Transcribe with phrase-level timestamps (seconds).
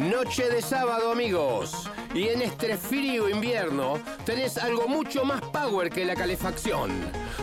[0.00, 1.86] Noche de sábado, amigos.
[2.14, 6.90] Y en este frío invierno tenés algo mucho más power que la calefacción.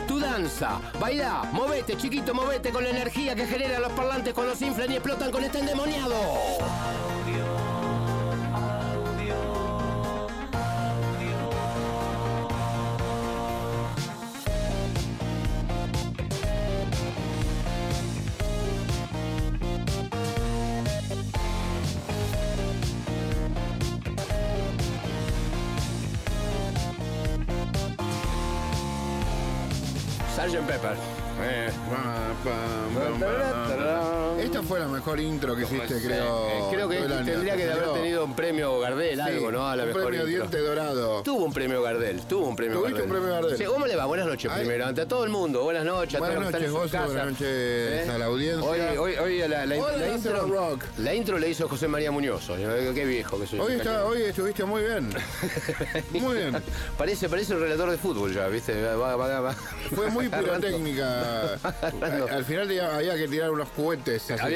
[0.08, 4.66] Tu danza, baila, movete, chiquito, movete con la energía que generan los parlantes cuando se
[4.66, 6.16] inflan y explotan con este endemoniado.
[32.48, 33.67] Esta
[34.68, 36.48] fue la mejor intro que hiciste, creo.
[36.50, 37.26] Eh, creo que año.
[37.26, 39.68] tendría que haber tenido un premio Gardel, algo, ¿no?
[39.68, 40.48] A la un mejor premio intro.
[40.48, 41.24] Diente Dorado.
[41.24, 43.12] Tuvo un premio Gardel, tuvo un premio ¿Tuviste Gardel.
[43.12, 43.58] un premio Gardel?
[43.58, 44.06] Sí, ¿Cómo le va?
[44.06, 44.60] Buenas noches Ay.
[44.62, 45.64] primero, ante todo el mundo.
[45.64, 47.06] Buenas noches a Buenas todos los que noches, casa.
[47.06, 48.10] buenas noches ¿Eh?
[48.14, 48.70] a la audiencia.
[48.70, 49.66] Hoy, hoy, hoy la, a
[50.16, 50.84] intro, rock.
[50.98, 52.50] la intro le hizo José María Muñoz.
[52.50, 53.60] Oye, Qué viejo que soy.
[53.60, 55.10] Hoy, está- hoy estuviste muy bien.
[56.12, 56.58] Muy bien.
[56.98, 58.82] Parece, parece un relator de fútbol ya, ¿viste?
[58.82, 59.54] Va, va, va.
[59.54, 61.54] Fue muy pirotécnica.
[61.64, 62.28] Agarrando.
[62.30, 64.30] Al final había que tirar unos cohetes.
[64.32, 64.56] así,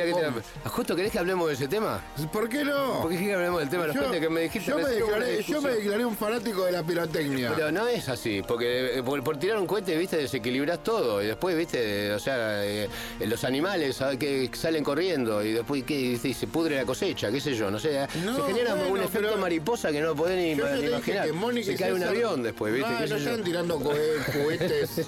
[0.65, 2.01] Justo, ¿querés que hablemos de ese tema?
[2.31, 3.01] ¿Por qué no?
[3.01, 4.69] ¿Por qué querés que hablemos del tema de los Yo, cohetes que me dijiste?
[4.71, 5.63] yo me declaré, yo discusión?
[5.63, 7.53] me declaré un fanático de la pirotecnia.
[7.55, 11.21] Pero no es así, porque eh, por, por tirar un cohete, viste, desequilibras todo.
[11.21, 14.17] Y después, viste, o sea, eh, los animales ¿sabes?
[14.17, 15.95] que salen corriendo y después ¿qué?
[15.97, 18.07] Dice, se pudre la cosecha, qué sé yo, no sé.
[18.25, 21.01] No, se genera bueno, un efecto mariposa que no podés ni, Yo imaginar.
[21.01, 22.89] que se y cae un avión después, viste.
[22.89, 23.29] No, qué no sé yo.
[23.31, 25.07] están tirando cohe- cohetes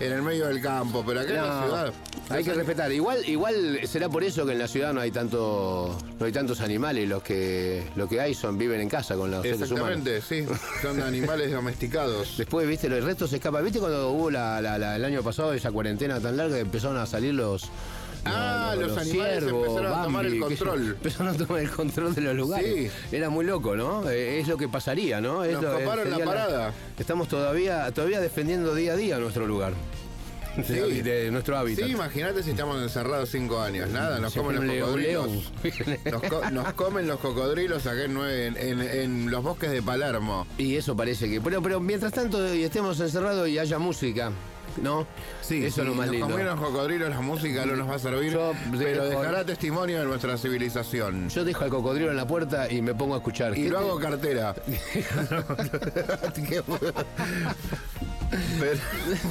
[0.00, 1.92] en el medio del campo, pero acá en la No, ciudad.
[2.28, 2.92] hay que respetar.
[2.92, 6.60] Igual, igual será por eso que en la ciudad no hay tanto, no hay tantos
[6.60, 7.08] animales.
[7.08, 9.98] Los que, lo que hay son viven en casa con los seres humanos.
[9.98, 10.44] Exactamente, sí.
[10.82, 12.36] Son animales domesticados.
[12.38, 13.60] Después, viste, el resto se escapa.
[13.60, 16.96] ¿Viste cuando hubo la, la- la- el año pasado esa cuarentena tan larga que empezaron
[16.98, 17.70] a salir los.
[18.26, 20.80] Ah, los animales empezaron a tomar el control.
[21.02, 22.92] Empezaron a tomar el control de los lugares.
[23.10, 24.10] Era muy loco, ¿no?
[24.10, 25.42] Eh, Es lo que pasaría, ¿no?
[25.42, 26.72] Es Nos lo- sería la parada.
[26.98, 29.72] Estamos todavía, todavía defendiendo día a día nuestro lugar.
[30.66, 31.02] Sí.
[31.02, 31.84] De, nuestro hábitat.
[31.86, 33.88] Sí, imagínate si estamos encerrados cinco años.
[33.90, 35.28] Nada, nos comen los cocodrilos.
[36.10, 40.46] Nos, co- nos comen los cocodrilos acá en, en, en- en los bosques de Palermo.
[40.58, 41.40] Y eso parece que.
[41.40, 44.32] Pero, pero mientras tanto y estemos encerrados y haya música,
[44.82, 45.06] ¿no?
[45.42, 46.28] Sí, eso es lo más nos lindo.
[46.28, 50.04] comieron cocodrilos, la música no nos va a servir, Yo pero dejo- dejará testimonio de
[50.06, 51.28] nuestra civilización.
[51.28, 53.56] Yo dejo al cocodrilo en la puerta y me pongo a escuchar.
[53.58, 54.54] Y ¿Qué lo te- hago cartera.
[58.60, 58.78] Pero,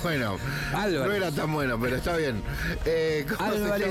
[0.04, 0.36] bueno,
[0.74, 1.08] Álvarez.
[1.08, 2.42] no era tan bueno, pero está bien.
[2.86, 3.88] Eh, ¿cómo se Álvarez.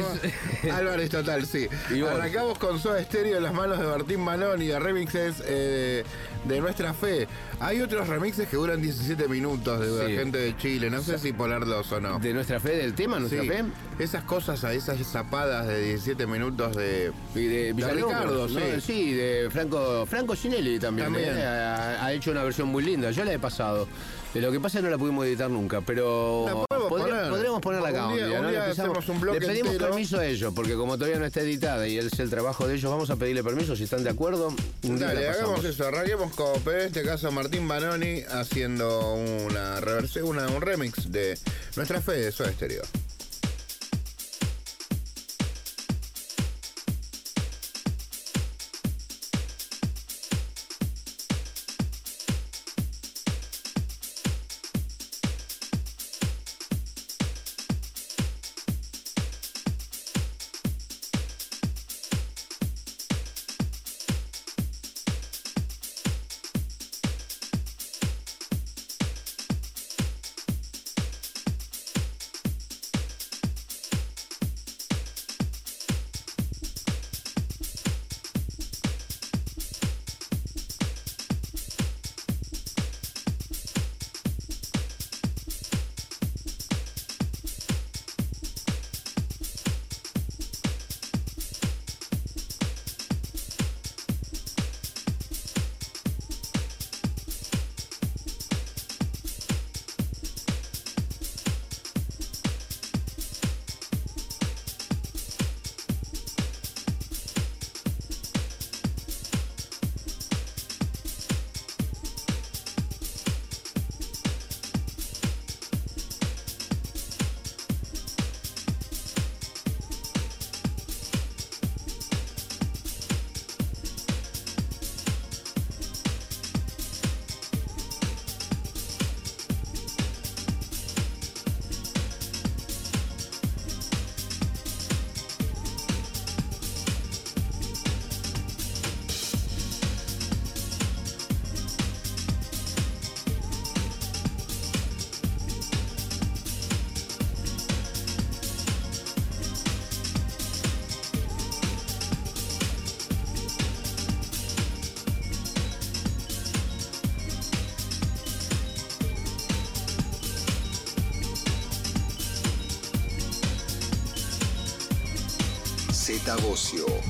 [0.63, 0.77] llama?
[0.77, 1.67] Álvarez total, sí.
[1.91, 2.11] Y vos.
[2.11, 6.05] Arrancamos con Soda Stereo en las manos de Martín Manón y de remixes eh,
[6.45, 7.27] de Nuestra Fe.
[7.61, 10.17] Hay otros remixes que duran 17 minutos de Sí.
[10.17, 12.19] gente de Chile, no sé si ponerlos o no.
[12.21, 13.65] De nuestra fe, del tema, nuestra Sí, fe.
[13.99, 18.61] esas cosas, esas zapadas de 17 minutos de, Y de Villalobos, Ricardo, ¿no?
[18.61, 18.81] sí.
[18.81, 21.07] Sí, de Franco, Franco Cinelli también.
[21.13, 21.37] También.
[21.37, 21.43] ¿eh?
[21.45, 23.11] Ha, ha hecho una versión muy linda.
[23.11, 23.89] Yo la he pasado.
[24.35, 27.31] Lo que pasa es que no la pudimos editar nunca, pero La podemos podría- poner.
[27.31, 28.51] podremos ponerla acá Un día- un día, un ¿no?
[28.51, 29.91] día Le empezamos- hacemos un bloque Le pedimos entero.
[29.91, 32.91] permiso a ellos, porque como todavía no está editada y es el trabajo de ellos,
[32.91, 34.55] vamos a pedirle permiso si están de acuerdo.
[34.85, 40.47] Un Dale, hagamos eso, arranquemos con, en este caso Martín Banoni haciendo una reversión, una,
[40.49, 41.37] un remix de
[41.75, 42.83] Nuestra Fe de Soda Stereo.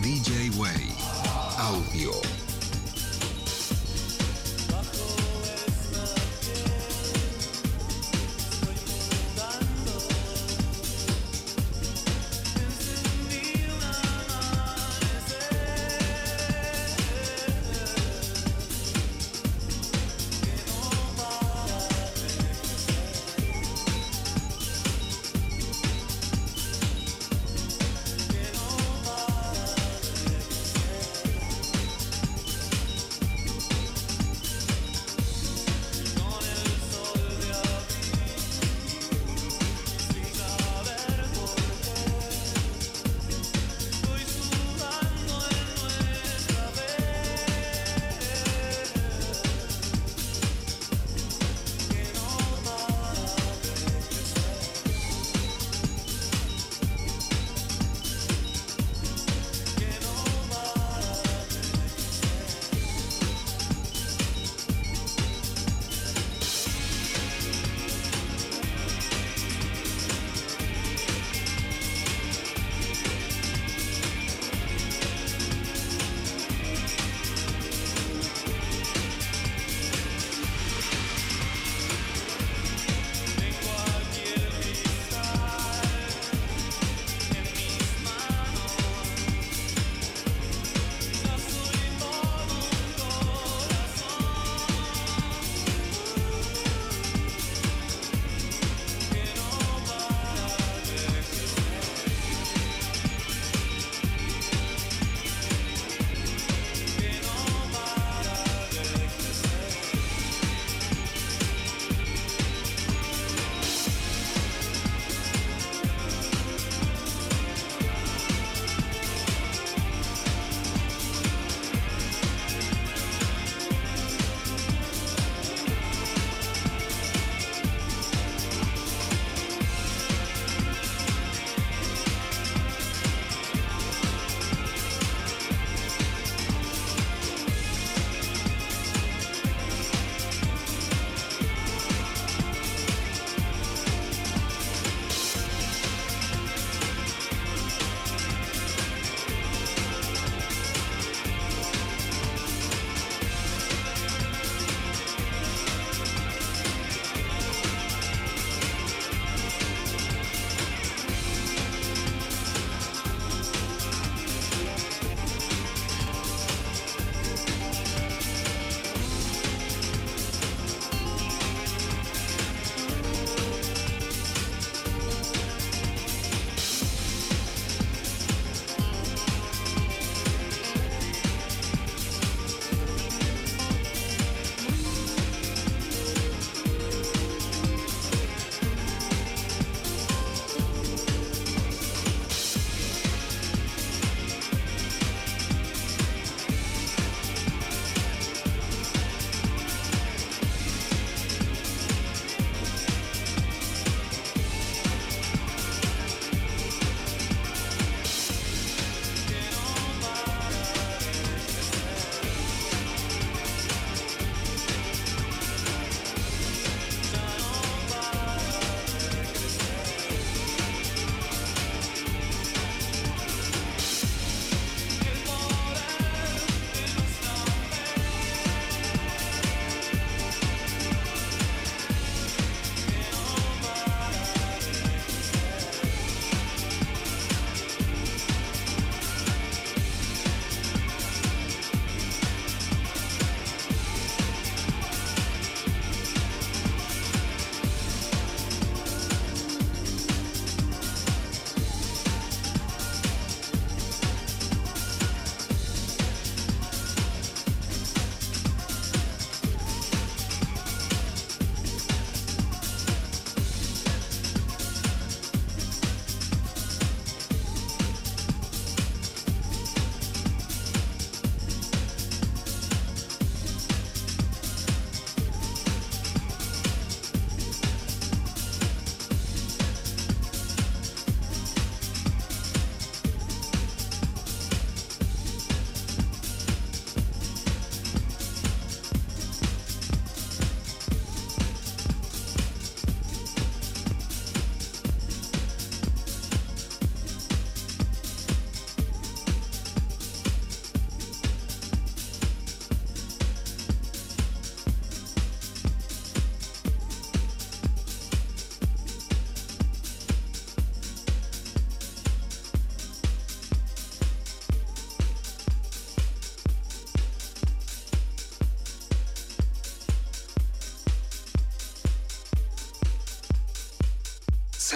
[0.00, 0.78] DJ Way,
[1.58, 2.37] audio.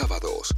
[0.02, 0.51] Sábados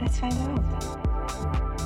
[0.00, 1.79] That's 5 out.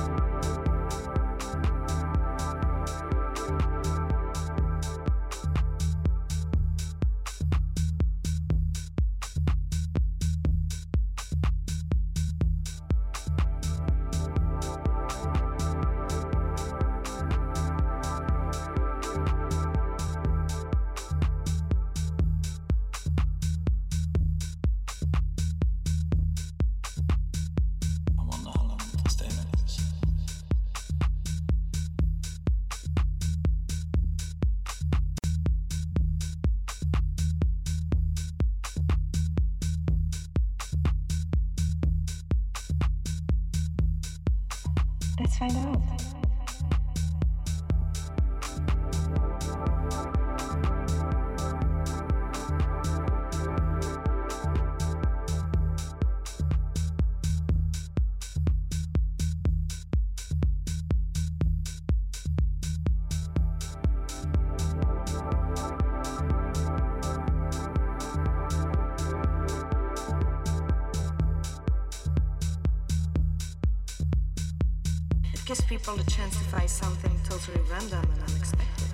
[75.77, 78.87] People the chance to find something totally random and unexpected.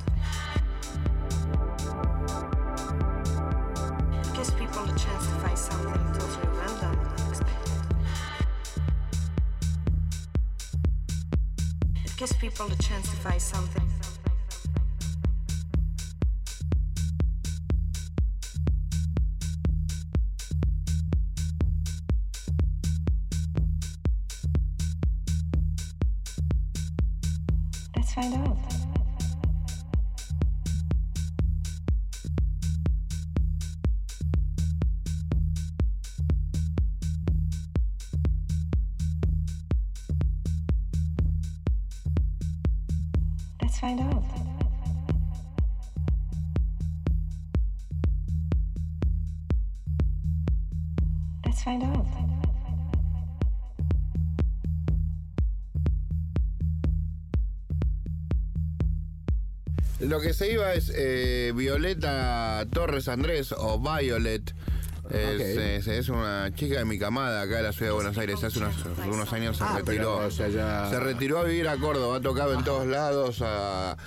[4.20, 7.82] It gives people the chance to find something totally random and unexpected.
[12.04, 13.81] It gives people the chance to find something.
[60.02, 64.54] Lo que se iba es eh, Violeta Torres Andrés o Violet.
[65.10, 65.42] Es, Ok.
[65.42, 68.42] es- es una chica de mi camada acá de la ciudad de Buenos Aires.
[68.44, 68.76] Hace unos,
[69.12, 70.16] unos años se Ah, retiró.
[70.16, 73.42] pero, o sea, ya- Se retiró a vivir a Córdoba, ha tocado en todos lados,
[73.42, 73.98] a-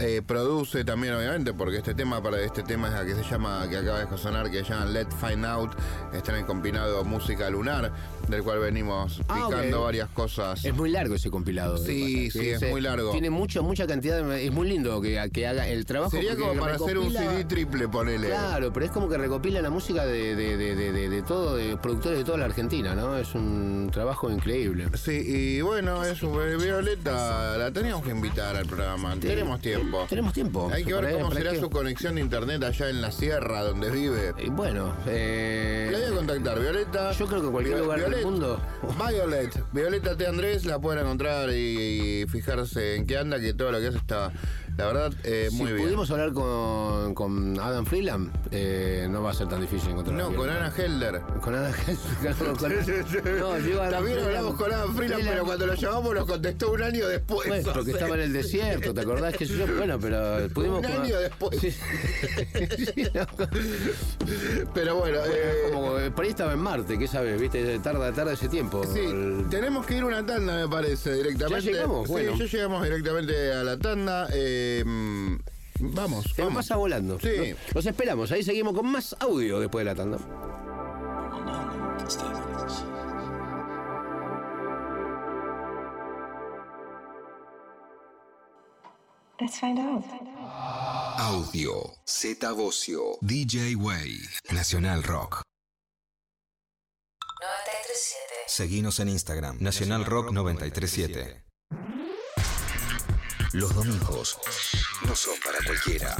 [0.00, 3.66] eh, produce también obviamente, porque este tema para este tema es la que se llama,
[3.68, 5.72] que acaba de sonar, que se llama Let Find Out,
[6.12, 7.92] está en el compilado Música Lunar,
[8.28, 10.64] del cual venimos Ah, picando varias cosas.
[10.64, 11.78] Es muy largo ese compilado.
[11.78, 13.12] Sí, sí, es eh, muy largo.
[13.12, 14.22] Tiene mucha, mucha cantidad.
[14.22, 16.10] de- es muy lindo que, que haga el trabajo.
[16.10, 18.28] Sería como para hacer un CD triple, ponele.
[18.28, 22.18] Claro, pero es como que recopila la música de, de, de, de, todo, de productores
[22.18, 23.16] de toda la Argentina, ¿no?
[23.16, 24.86] Es un trabajo increíble.
[24.94, 29.14] Sí, y bueno, es un- Violeta, la teníamos que invitar al programa.
[29.20, 29.75] Tenemos tiempo.
[30.08, 30.70] Tenemos tiempo.
[30.72, 33.90] Hay que ver cómo será que- su conexión de internet allá en la sierra donde
[33.90, 34.34] vive.
[34.38, 37.12] Eh, Bueno, eh, La voy a contactar, Violeta.
[37.12, 38.60] Yo creo que cualquier lugar del mundo.
[38.98, 40.26] Violet, Violeta T.
[40.26, 44.32] Andrés la pueden encontrar y, fijarse en qué anda, que todo lo que hace está
[44.76, 45.84] La verdad, eh, Si muy bien.
[45.86, 50.34] pudimos hablar con, con Adam Freeland, eh, no va a ser tan difícil encontrar No,
[50.34, 51.22] con Ana Helder.
[51.40, 51.70] Con Ana
[52.38, 52.72] con- con-
[53.38, 56.82] No, digo Adam También hablamos con Adam Freeland, pero cuando lo llamamos nos contestó un
[56.82, 57.48] año después.
[57.48, 59.66] Bueno, porque estaba en el desierto, ¿te acordás que yo?
[59.78, 60.80] Bueno, pero pudimos.
[60.80, 61.58] Un año después.
[61.58, 61.70] Sí.
[61.70, 63.26] Sí, no.
[64.74, 67.40] Pero bueno, eh, Como eh, por ahí estaba en Marte, ¿qué sabes?
[67.40, 67.78] ¿Viste?
[67.78, 68.82] Tarda, tarda ese tiempo.
[68.92, 71.64] Sí, El- tenemos que ir a una tanda, me parece, directamente.
[71.64, 72.06] ¿Ya llegamos?
[72.06, 72.36] Sí, Bueno.
[72.36, 74.28] ya llegamos directamente a la tanda.
[74.34, 75.36] eh, mm,
[75.94, 76.56] vamos, Se vamos.
[76.56, 77.18] pasa volando.
[77.20, 77.28] Sí.
[77.50, 77.56] ¿no?
[77.74, 80.18] Los esperamos, ahí seguimos con más audio después de la tanda.
[89.40, 90.04] Let's find out.
[91.18, 91.92] Audio.
[92.04, 93.18] Z Bocio.
[93.20, 94.18] DJ Way.
[94.52, 95.42] Nacional Rock.
[97.40, 98.34] 937.
[98.48, 101.45] Seguinos en Instagram, Nacional Rock 937.
[103.56, 104.38] Los domingos
[105.08, 106.14] no son para cualquiera.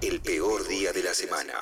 [0.00, 1.52] El peor día de la semana.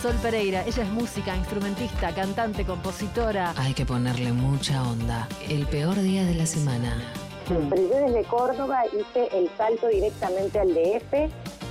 [0.00, 3.52] Sol Pereira, ella es música, instrumentista, cantante, compositora.
[3.56, 5.26] Hay que ponerle mucha onda.
[5.48, 7.12] El peor día de la semana.
[7.48, 11.12] Pero yo desde Córdoba hice el salto directamente al DF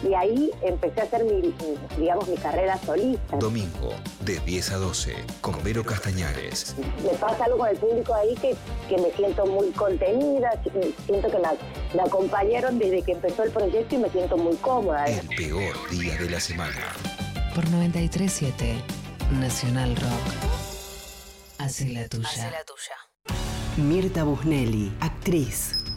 [0.07, 1.53] y ahí empecé a hacer mi,
[1.97, 3.37] digamos, mi carrera solista.
[3.37, 6.75] Domingo, de 10 a 12, con Vero Castañares.
[7.03, 8.55] Me pasa algo con el público ahí que,
[8.89, 11.47] que me siento muy contenida, si- siento que me,
[11.95, 15.05] me acompañaron desde que empezó el proyecto y me siento muy cómoda.
[15.05, 16.93] El peor día de la semana.
[17.55, 18.75] Por 937.
[19.39, 20.09] Nacional Rock.
[21.57, 22.51] Hace la tuya.
[23.77, 25.77] Mirta Busnelli, actriz.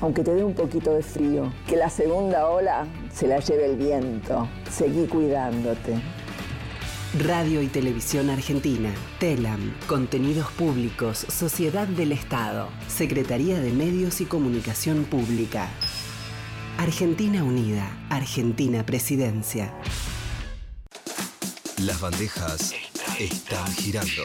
[0.00, 1.52] aunque te dé un poquito de frío.
[1.66, 4.48] Que la segunda ola se la lleve el viento.
[4.70, 6.00] Seguí cuidándote.
[7.18, 8.92] Radio y Televisión Argentina.
[9.18, 9.74] TELAM.
[9.86, 11.26] Contenidos Públicos.
[11.28, 12.68] Sociedad del Estado.
[12.88, 15.68] Secretaría de Medios y Comunicación Pública.
[16.78, 17.90] Argentina Unida.
[18.08, 19.74] Argentina Presidencia.
[21.78, 22.74] Las bandejas
[23.18, 24.22] están girando.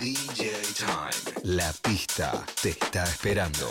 [0.00, 1.40] DJ Time.
[1.42, 3.68] La pista te está esperando.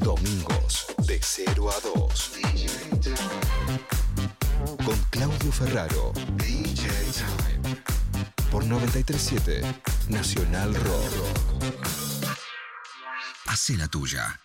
[0.00, 2.30] Domingos de 0 a 2.
[4.84, 6.12] Con Claudio Ferraro.
[6.36, 7.82] DJ Time.
[8.50, 9.62] Por 937
[10.08, 11.74] Nacional Rock.
[13.46, 14.40] Hace la tuya.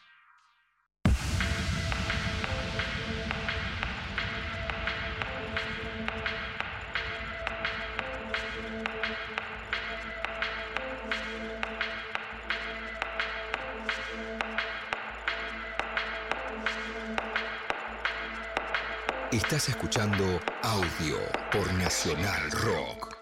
[19.45, 21.19] Estás escuchando audio
[21.51, 23.14] por Nacional Rock.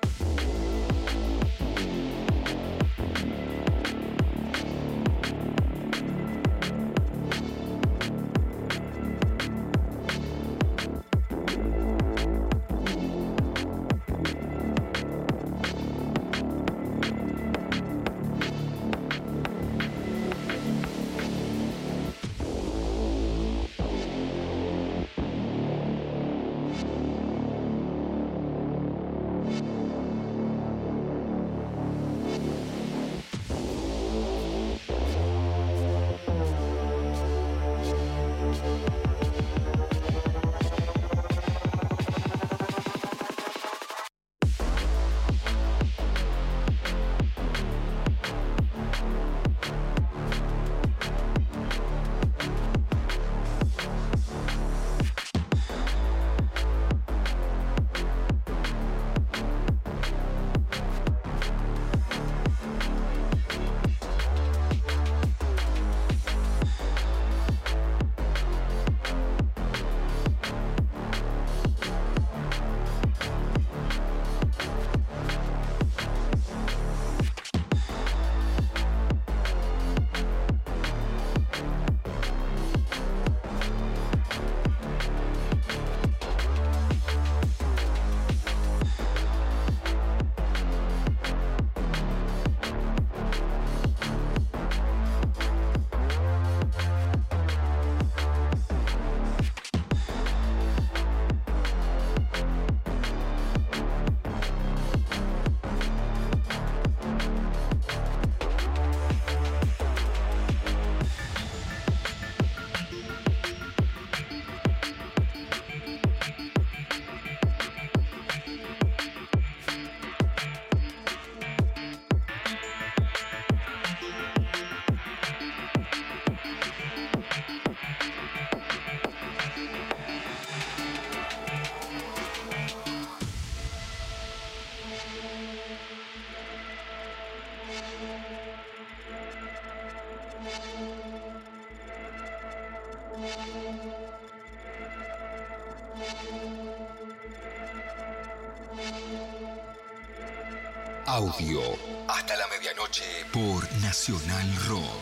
[154.06, 154.93] Nacional Rock.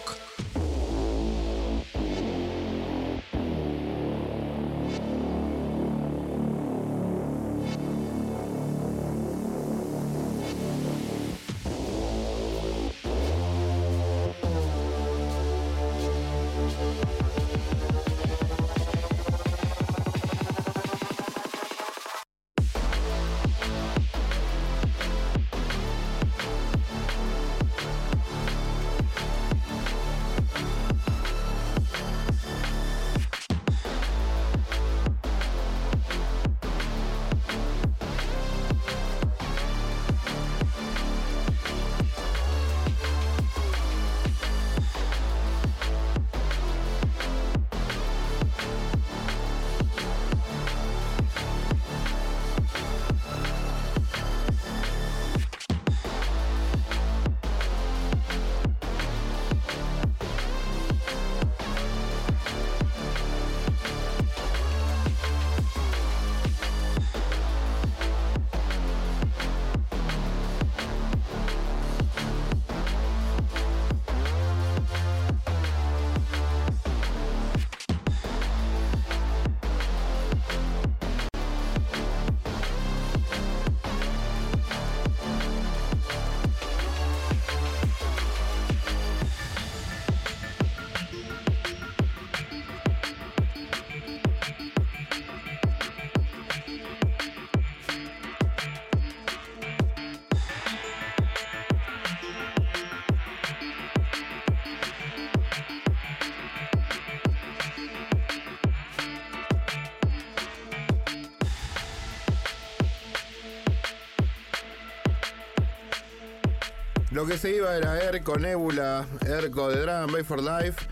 [117.22, 120.84] Lo que se iba era Erco, Nebula, Erco de Drum, Bay for Life,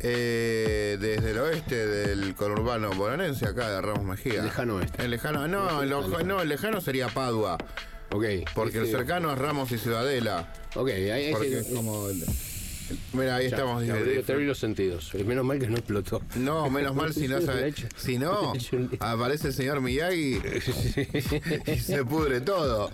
[0.00, 4.42] eh, desde el oeste del conurbano bonaerense, acá de Ramos Mejía.
[4.42, 5.02] Lejano oeste.
[5.02, 7.56] El lejano, no, el, ojo- no, el lejano sería Padua.
[8.12, 8.22] Ok.
[8.54, 10.52] Porque el cercano es Ramos y Ciudadela.
[10.76, 12.06] Ok, ahí, sí- como.
[13.14, 13.82] Mira, ahí Ya, estamos.
[13.82, 15.10] te abrí- te abrí los sentidos.
[15.14, 16.20] Eh, Menos mal que no explotó.
[16.36, 18.52] No, menos mal si no sabe- Si no,
[19.00, 20.38] aparece el señor Miyagi
[21.66, 22.90] y se pudre todo.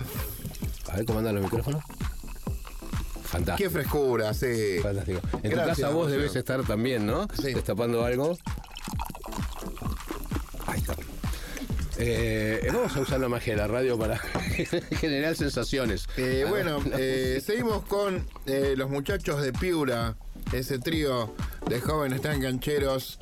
[0.90, 1.82] A ver cómo andan los micrófonos.
[3.34, 3.68] Fantástico.
[3.68, 4.78] Qué frescura, sí.
[4.82, 5.20] Fantástico.
[5.42, 7.26] En tu Gracias, casa vos debes estar también, ¿no?
[7.42, 7.52] Sí.
[7.52, 8.38] Destapando algo.
[10.66, 10.94] Ahí está.
[11.98, 14.18] Eh, vamos a usar la magia de la radio para
[15.00, 16.06] generar sensaciones.
[16.16, 18.24] Eh, Ah, bueno, no, eh, seguimos con
[18.76, 20.16] los muchachos de Piura,
[20.52, 21.34] ese trío
[21.68, 23.18] de jóvenes tan cancheros.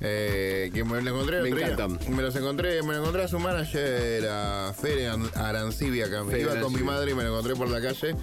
[0.00, 1.98] Eh, que me lo encontré Me encantan.
[2.16, 6.60] Los encontré, me lo encontré a su manager, a Fere An- Arancibia, que Fere iba
[6.60, 8.14] con mi madre y me lo encontré por la calle.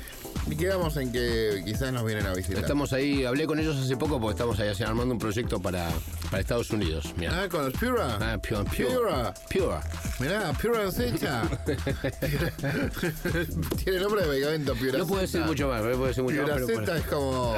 [0.49, 2.59] Y quedamos en que quizás nos vienen a visitar.
[2.59, 5.89] Estamos ahí, hablé con ellos hace poco porque estamos ahí así armando un proyecto para,
[6.29, 7.13] para Estados Unidos.
[7.17, 7.43] Mirá.
[7.43, 8.17] Ah, con los Pura.
[8.19, 8.38] Ah.
[8.38, 8.63] Pure.
[8.65, 9.33] Pura.
[9.49, 9.77] Pure.
[10.19, 11.43] Mirá, Pura Secha.
[13.83, 16.51] Tiene nombre de medicamento, Pura No puedo decir mucho más, no puedo decir mucho más.
[16.51, 17.03] pero Puraceta bueno.
[17.03, 17.55] es como.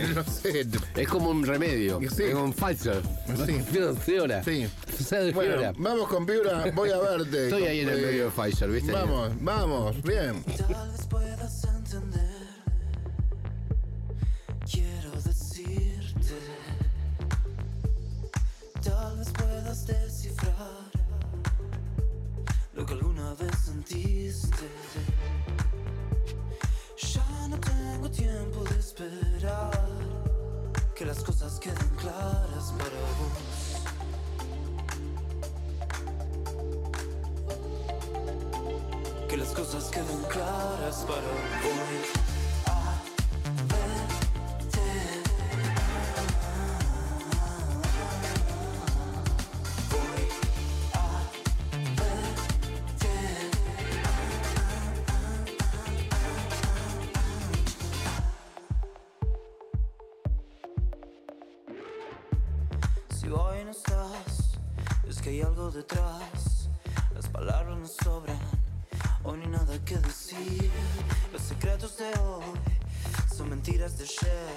[0.14, 0.66] no sé.
[0.96, 1.69] Es como un remedio.
[1.70, 2.22] Sí.
[2.22, 2.92] Es como un falso.
[3.46, 3.62] Sí.
[4.44, 5.32] Sí.
[5.32, 7.44] Bueno, vamos con Piura, voy a verte.
[7.44, 8.92] Estoy ahí en el medio de Pfizer, ¿viste?
[8.92, 10.42] Vamos, vamos, bien.
[10.44, 12.20] Tal vez puedas entender.
[14.70, 16.34] Quiero decirte.
[18.82, 20.90] Tal vez puedas descifrar
[22.74, 24.66] lo que alguna vez sentiste.
[27.14, 29.88] Ya no tengo tiempo de esperar
[30.94, 33.60] que las cosas queden claras para vos.
[39.28, 42.19] que las cosas queden claras para hoy.
[63.32, 64.58] Hoy no estás,
[65.08, 66.68] es que hay algo detrás.
[67.14, 68.38] Las palabras no sobran,
[69.22, 70.68] hoy hay nada que decir.
[71.32, 72.44] Los secretos de hoy
[73.32, 74.50] son mentiras de ayer.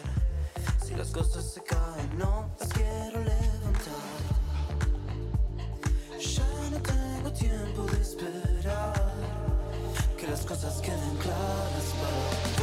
[0.83, 4.13] Si las cosas se caen, no las quiero levantar.
[6.19, 9.13] Ya no tengo tiempo de esperar
[10.17, 12.62] que las cosas queden claras para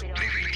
[0.00, 0.49] Sábados, de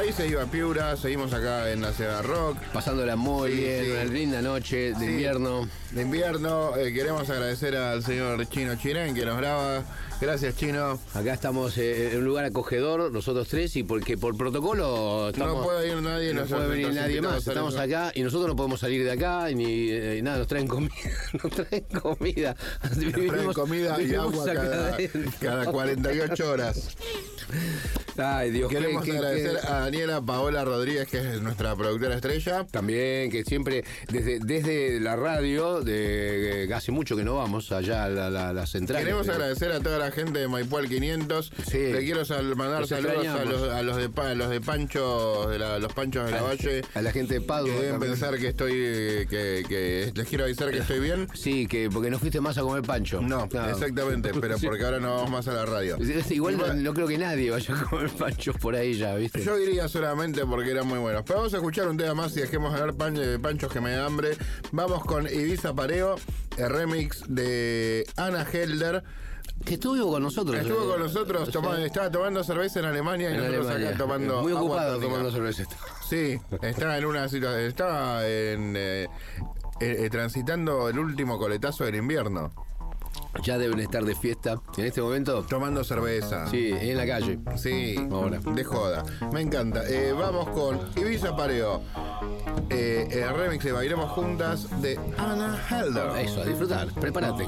[0.00, 2.56] Se iba Piura, seguimos acá en la Ciudad Rock.
[2.72, 3.90] Pasándola muy Sí, bien, sí.
[3.92, 5.04] una linda noche de Sí.
[5.04, 5.68] invierno.
[5.92, 9.84] De invierno, eh, queremos agradecer al señor Chino Chirén que nos graba.
[10.20, 10.98] Gracias, Chino.
[11.14, 15.62] Acá estamos eh, en un lugar acogedor, nosotros tres, y porque por protocolo estamos- no
[15.62, 17.46] puede ir nadie, no puede venir nadie más.
[17.46, 20.66] Estamos acá y nosotros no podemos salir de acá y ni eh, nada, nos traen
[20.66, 20.92] comida,
[21.42, 22.56] nos traen comida.
[22.82, 24.96] Nos traen comida y agua cada,
[25.40, 26.96] cada 48 horas.
[28.16, 32.66] Ay, Dios Queremos agradecer a Daniela Paola Rodríguez, que es nuestra productora estrella.
[32.70, 38.04] También, que siempre, desde, desde la radio, de, que hace mucho que no vamos allá
[38.04, 39.00] a la, la, la central.
[39.02, 41.52] Queremos de- agradecer a toda la gente de Maipú 500.
[41.68, 41.78] Sí.
[41.78, 44.60] Le quiero sal- mandar Los saludos a los, a los de Pa- a los de
[44.60, 46.82] Pancho, de la- los Panchos de la A- Valle.
[46.94, 48.72] a la gente de Padua Que deben pensar que estoy,
[49.28, 51.28] que, les quiero avisar que estoy bien.
[51.34, 53.20] Sí, que porque no fuiste más a comer pancho.
[53.20, 53.72] No, Claro.
[53.72, 55.96] exactamente, pero porque ahora no vamos más a la radio.
[56.30, 59.42] Igual no, no creo que nadie vaya a comer panchos por ahí ya, ¿viste?
[59.42, 61.22] Yo iría solamente porque eran muy buenos.
[61.24, 63.80] Pero vamos a escuchar un tema más y dejemos de hablar pan- de panchos que
[63.80, 64.36] me da hambre.
[64.72, 66.16] Vamos con Ibiza Pareo,
[66.56, 69.02] el remix de Ana Helder.
[69.64, 70.56] Que estuvo con nosotros.
[70.58, 71.52] Estuvo eh, con nosotros, sí.
[71.52, 73.88] toma- estaba tomando cerveza en Alemania y En nosotros Alemania.
[73.90, 74.42] acá tomando.
[74.42, 75.64] Muy ocupado tomando cerveza.
[76.08, 77.64] Sí, estaba en una situación.
[77.64, 78.74] Estaba en.
[78.76, 79.08] eh,
[79.80, 82.52] eh, eh, transitando el último coletazo del invierno.
[83.42, 85.42] Ya deben estar de fiesta en este momento.
[85.44, 86.46] Tomando cerveza.
[86.48, 87.38] Sí, en la calle.
[87.56, 88.38] Sí, Ahora.
[88.38, 89.04] de joda.
[89.32, 89.82] Me encanta.
[89.88, 91.80] Eh, vamos con Ibiza Pareo.
[92.68, 96.16] Eh, el remix de Bailemos Juntas de Ana Helder.
[96.18, 96.88] Eso, a disfrutar.
[96.94, 97.46] Prepárate.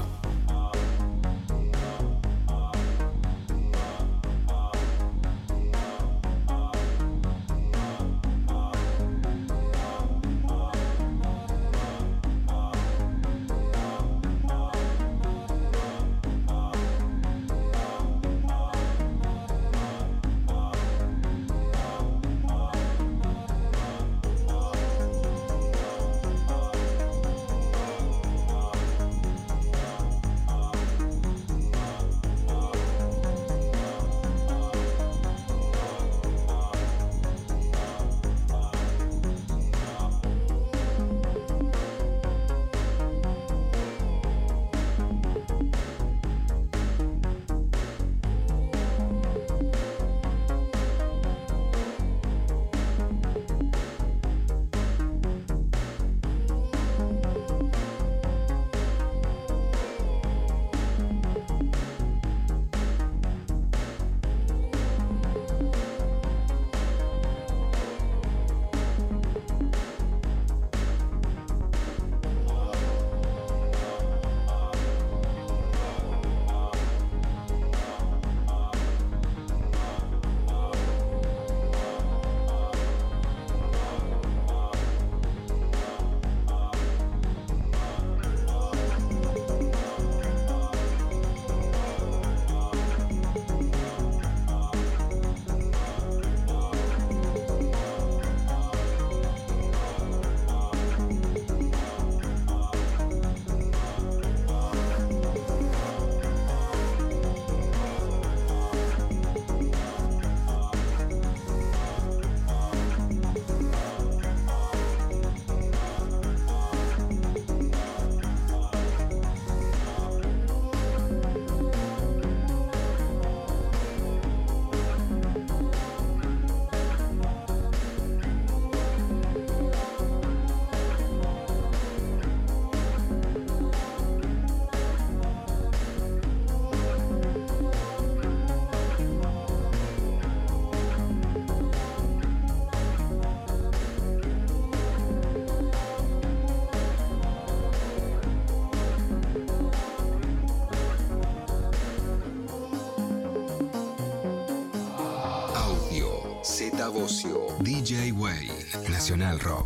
[159.03, 159.62] Nacional Rock.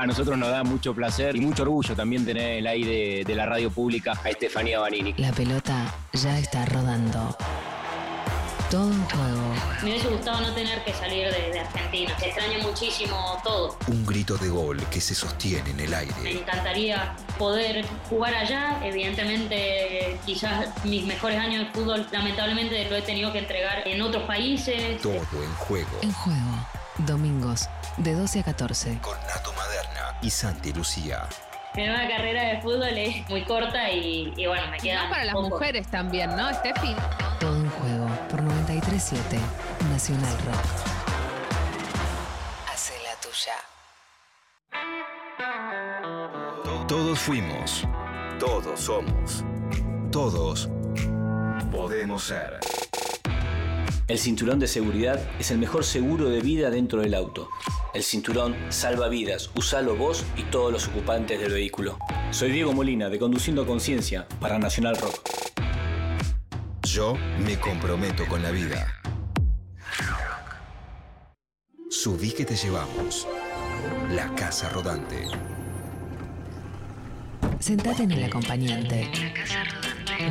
[0.00, 3.44] A nosotros nos da mucho placer y mucho orgullo también tener el aire de la
[3.44, 5.12] radio pública a Estefanía Banini.
[5.18, 7.36] La pelota ya está rodando.
[8.70, 9.54] Todo en juego.
[9.82, 12.12] Me hubiese gustado no tener que salir de, de Argentina.
[12.18, 13.76] Extraño muchísimo todo.
[13.88, 16.32] Un grito de gol que se sostiene en el Me aire.
[16.40, 18.80] encantaría poder jugar allá.
[18.82, 24.22] Evidentemente, quizás mis mejores años de fútbol, lamentablemente, lo he tenido que entregar en otros
[24.22, 24.98] países.
[25.02, 25.90] Todo en juego.
[26.00, 26.66] En juego.
[27.06, 28.98] Domingos, de 12 a 14.
[29.00, 29.49] Con Nato
[30.22, 31.28] y Santi Lucía.
[31.74, 35.04] Mi nueva carrera de fútbol es muy corta y, y bueno, me queda.
[35.04, 36.94] No para las mujeres también, ¿no, Steffi?
[37.38, 39.38] Todo en juego por 937
[39.90, 40.64] Nacional Rock.
[42.72, 43.54] Hace la tuya.
[46.88, 47.86] Todos fuimos.
[48.40, 49.44] Todos somos.
[50.10, 50.68] Todos
[51.70, 52.58] podemos ser.
[54.08, 57.48] El cinturón de seguridad es el mejor seguro de vida dentro del auto.
[57.92, 61.98] El cinturón salva vidas, usalo vos y todos los ocupantes del vehículo.
[62.30, 65.20] Soy Diego Molina de Conduciendo a Conciencia para Nacional Rock.
[66.84, 68.94] Yo me comprometo con la vida.
[71.90, 73.26] Subí que te llevamos.
[74.12, 75.26] La casa rodante.
[77.58, 79.10] Sentate en el acompañante.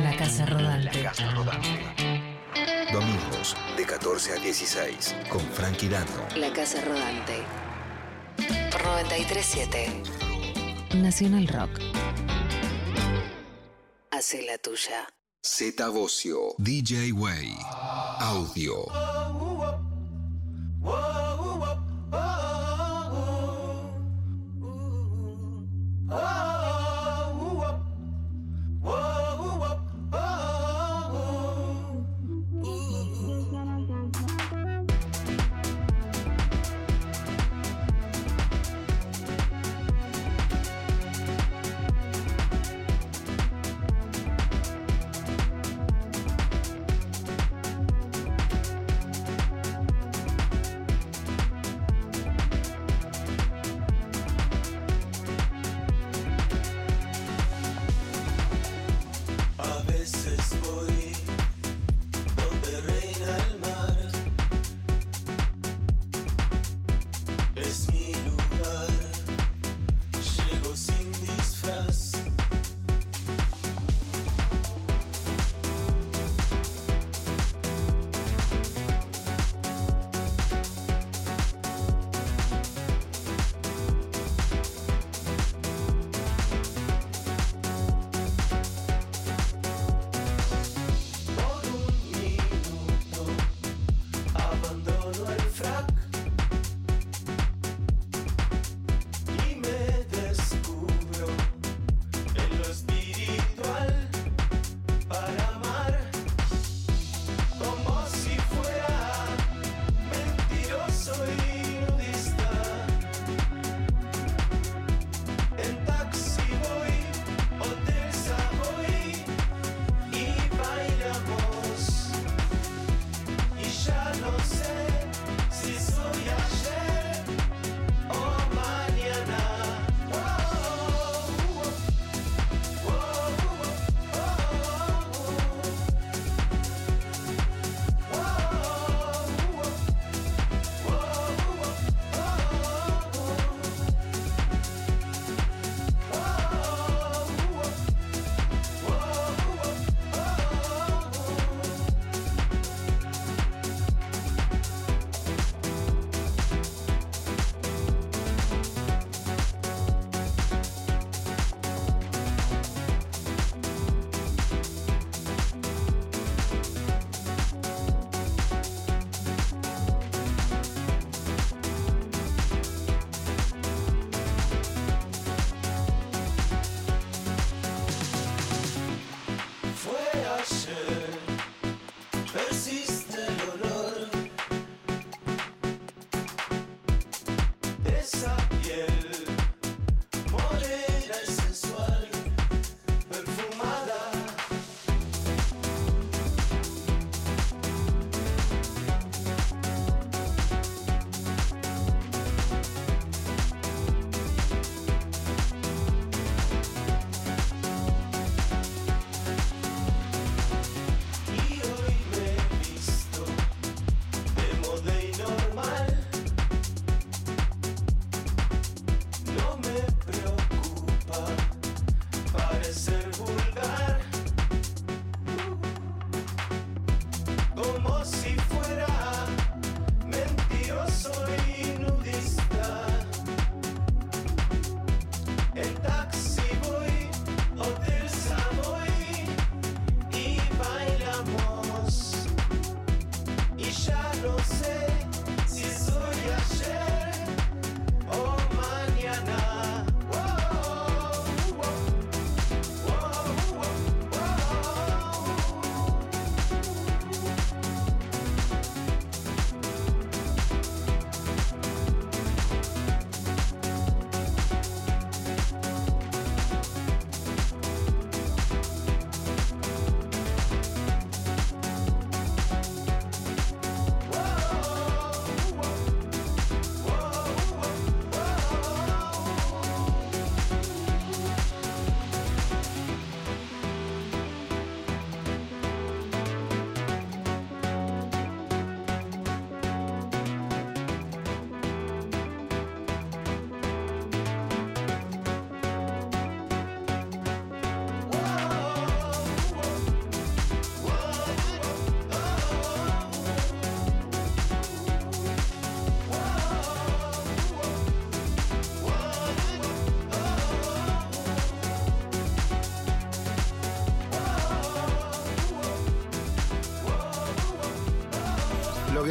[0.02, 1.02] La casa rodante.
[1.02, 2.09] La casa rodante.
[2.92, 6.26] Domingos, de 14 a 16, con Frankie Dando.
[6.36, 7.42] La Casa Rodante.
[8.38, 10.94] 93.7.
[10.94, 11.80] Nacional Rock.
[14.10, 15.08] Hace la tuya.
[15.42, 17.56] Z Bocio, DJ Way.
[18.18, 18.84] Audio.
[26.12, 26.59] Oh!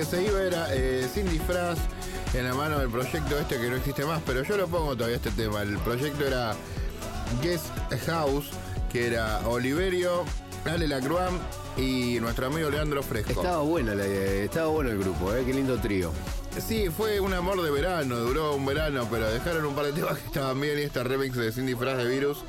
[0.10, 1.78] Se iba era eh, sin disfraz
[2.34, 5.18] en la mano del proyecto este que no existe más, pero yo lo pongo todavía
[5.18, 5.62] este tema.
[5.62, 6.56] El proyecto era
[7.42, 7.66] Guest
[8.08, 8.50] House,
[8.92, 10.24] que era Oliverio,
[10.66, 11.32] Ale Lacroix
[11.78, 13.32] y nuestro amigo Leandro Fresco.
[13.32, 15.44] Estaba buena la, estaba bueno el grupo, ¿eh?
[15.46, 16.12] qué lindo trío.
[16.68, 20.18] Sí, fue un amor de verano, duró un verano, pero dejaron un par de temas
[20.18, 22.40] que estaban bien y este remix de Sin Disfraz de Virus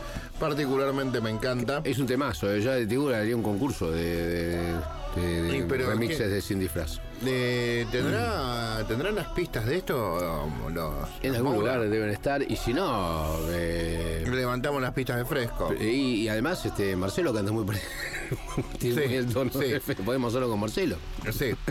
[0.41, 1.83] particularmente me encanta.
[1.85, 4.75] Es un temazo, eh, ya te digo, haría un concurso de, de-
[5.17, 6.99] de- de Sí, pero remixes de Sin Disfraz.
[7.27, 10.49] Eh, ¿tendrá, ¿Tendrán las pistas de esto?
[10.73, 11.77] los- En algún Moura?
[11.77, 13.37] lugar deben estar, y si no...
[13.51, 15.75] eh, Levantamos las pistas de fresco.
[15.79, 15.85] y,
[16.23, 17.67] y además, este Marcelo canta muy...
[18.79, 19.59] Tiene Sí, el tono sí.
[19.69, 19.95] de fe.
[19.97, 20.97] Podemos hacerlo con Marcelo.
[21.33, 21.51] Sí.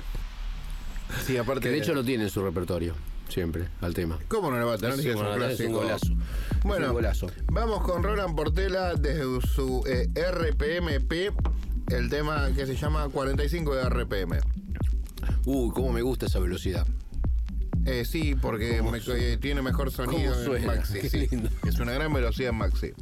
[1.26, 1.62] Sí, aparte.
[1.62, 2.94] Que de hecho lo tiene en su repertorio,
[3.30, 4.20] siempre, al tema.
[4.28, 4.96] ¿Cómo no lo va a tener?
[4.98, 6.08] Sí, Si es cómo un es golazo.
[6.64, 7.28] Bueno, Es un golazo.
[7.52, 11.34] vamos con Roland Portela desde su eh, RPMP,
[11.90, 14.40] el tema que se llama 45 de RPM.
[15.46, 16.86] Uy, cómo me gusta esa velocidad.
[17.86, 20.66] Eh, sí, porque me- tiene mejor sonido ¿Cómo en?
[20.66, 21.00] Maxi.
[21.10, 21.28] Sí.
[21.68, 22.94] Es una gran velocidad en Maxi.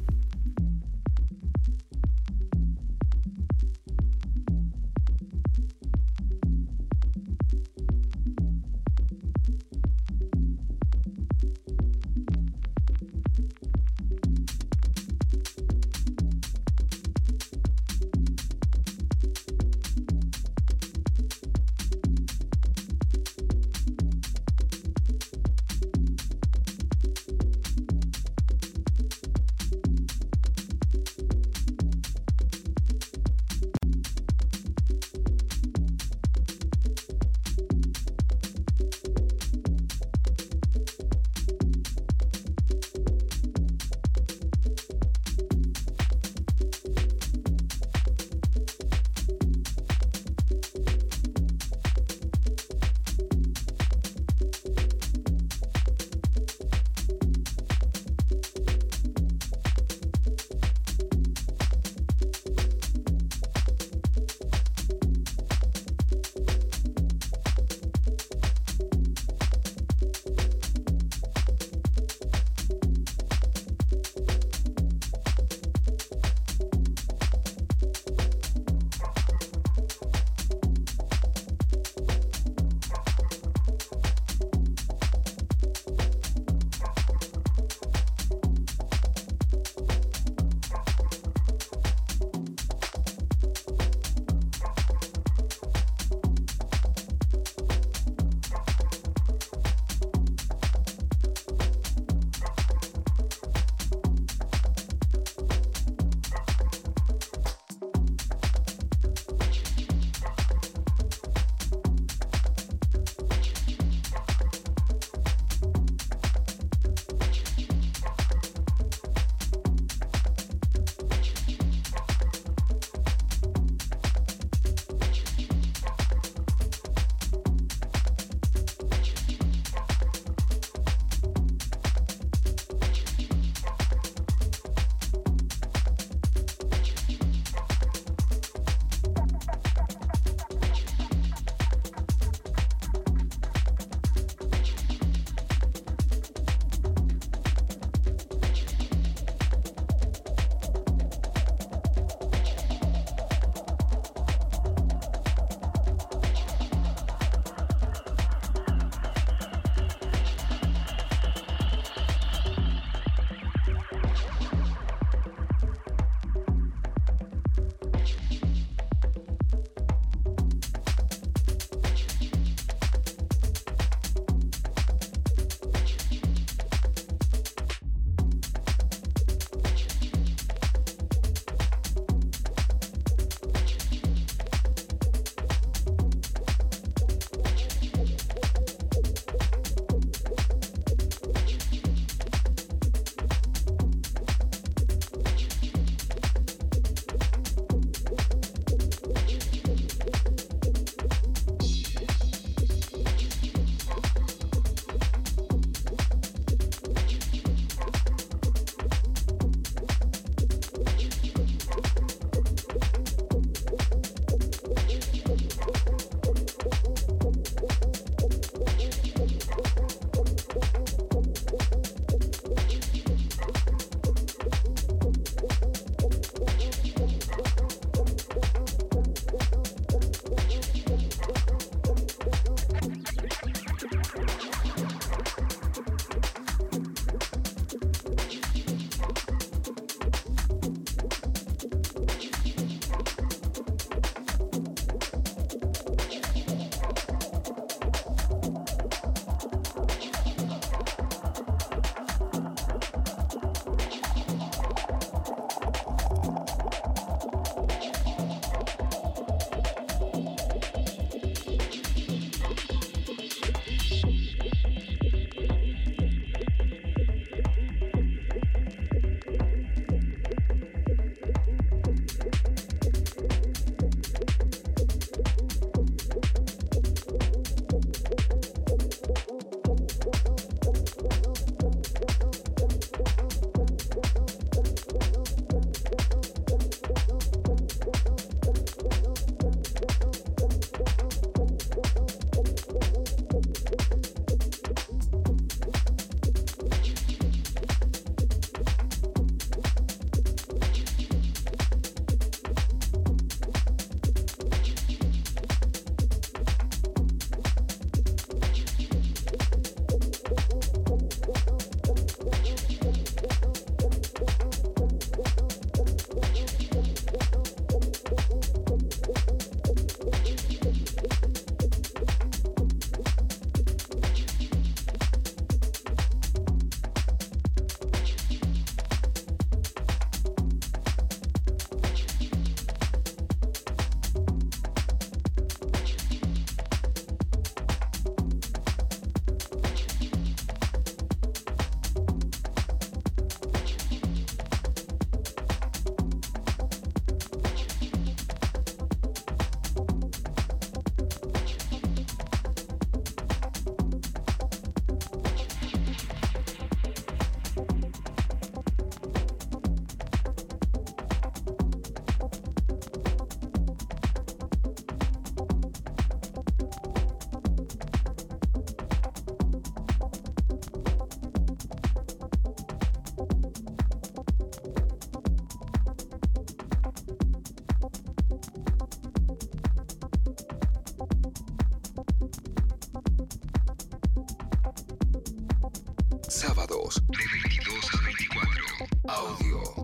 [386.38, 388.64] Sábados de 22 a 24.
[389.08, 389.77] Audio.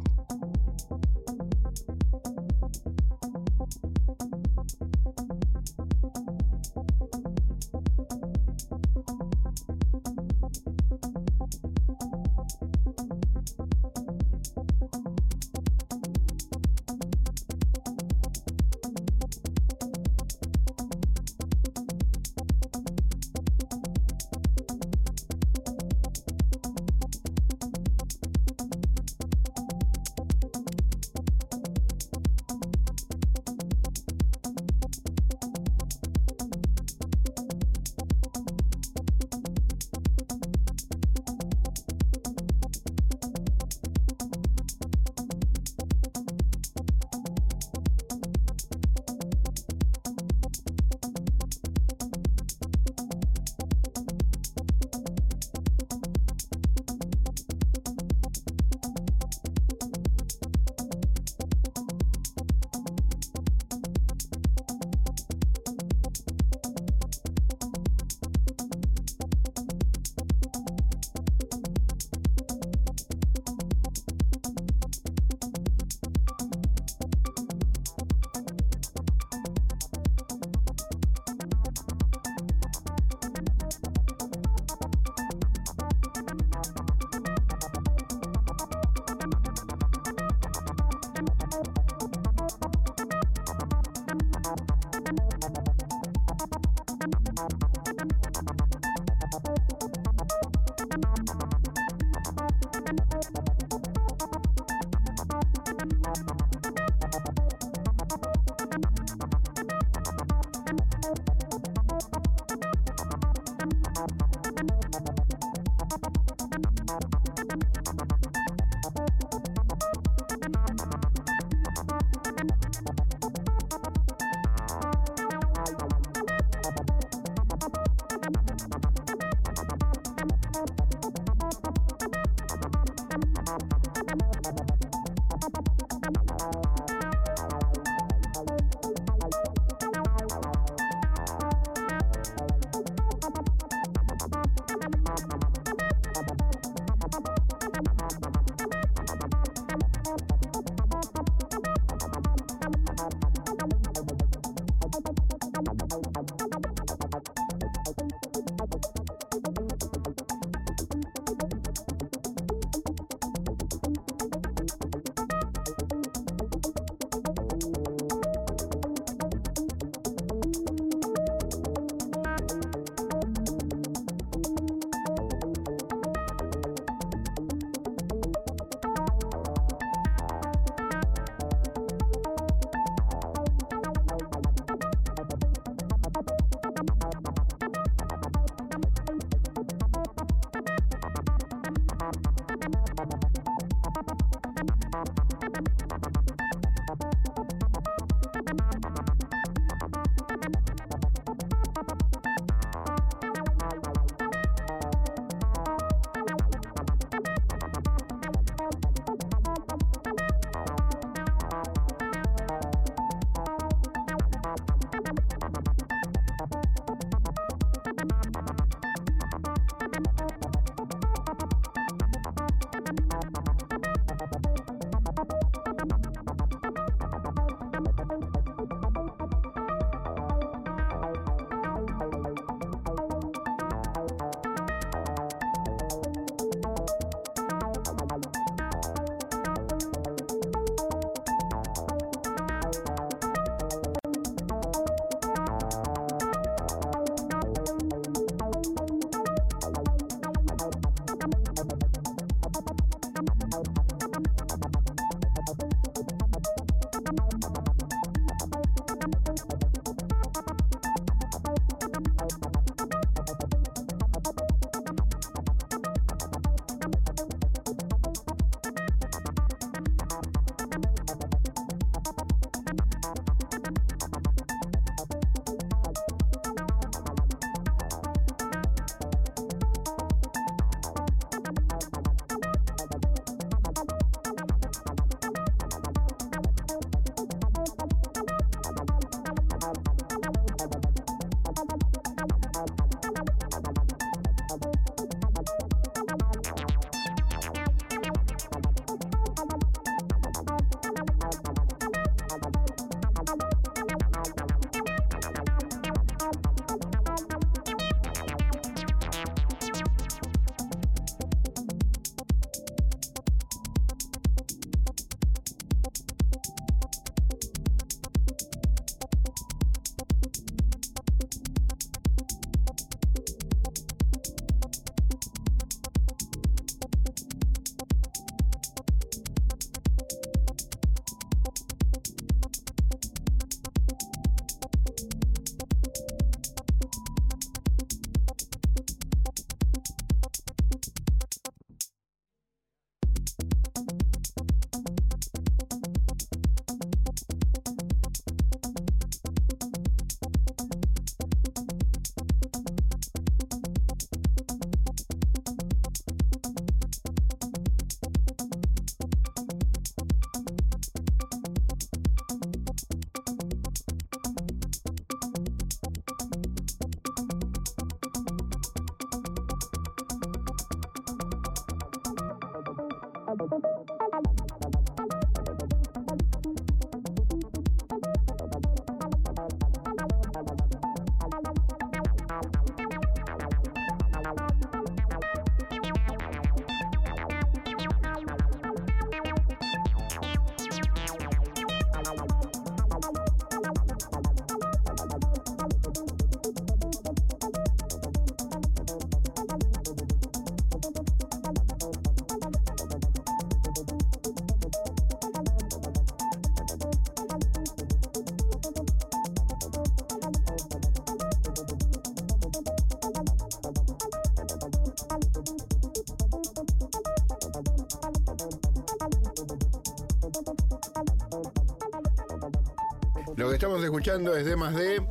[423.37, 425.03] Lo que estamos escuchando es D más D,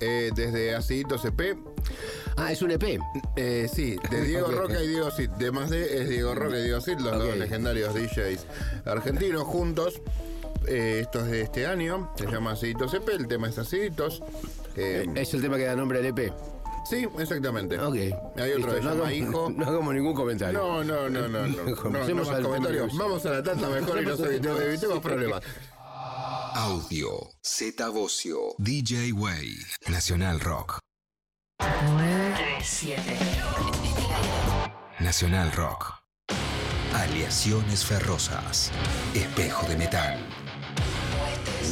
[0.00, 1.56] eh, desde Acidito CP.
[2.36, 2.98] Ah, es un EP.
[3.36, 4.58] Eh, sí, de Diego Ok, ok.
[4.60, 5.30] Roca y Diego Cid.
[5.30, 8.46] D más D es Diego Roca y Diego Cid, los dos legendarios DJs
[8.86, 10.00] argentinos juntos.
[10.66, 14.22] Eh, esto es de este año, se llama Acidito CP, el tema es Aciditos.
[14.76, 16.32] Eh, Es el tema que da nombre al EP.
[16.88, 17.78] sí, exactamente.
[17.78, 17.96] Ok.
[18.36, 19.50] Hay otro que no llama Hijo.
[19.56, 20.58] No hagamos ningún comentario.
[20.58, 21.64] No, no, no, no, no.
[21.90, 22.92] no, no más comentarios.
[22.92, 25.42] de- Vamos a la tanda mejor y nos evitemos problemas.
[26.54, 29.56] Audio, Z Bocio, DJ Way,
[29.88, 30.78] Nacional Rock.
[31.60, 33.02] 937.
[34.98, 35.94] Nacional Rock.
[36.94, 38.72] Aleaciones ferrosas.
[39.14, 40.18] Espejo de metal.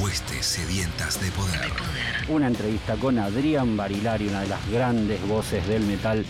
[0.01, 1.73] Huestes sedientas de poder.
[2.29, 6.25] Una entrevista con Adrián Barilari, una de las grandes voces del metal.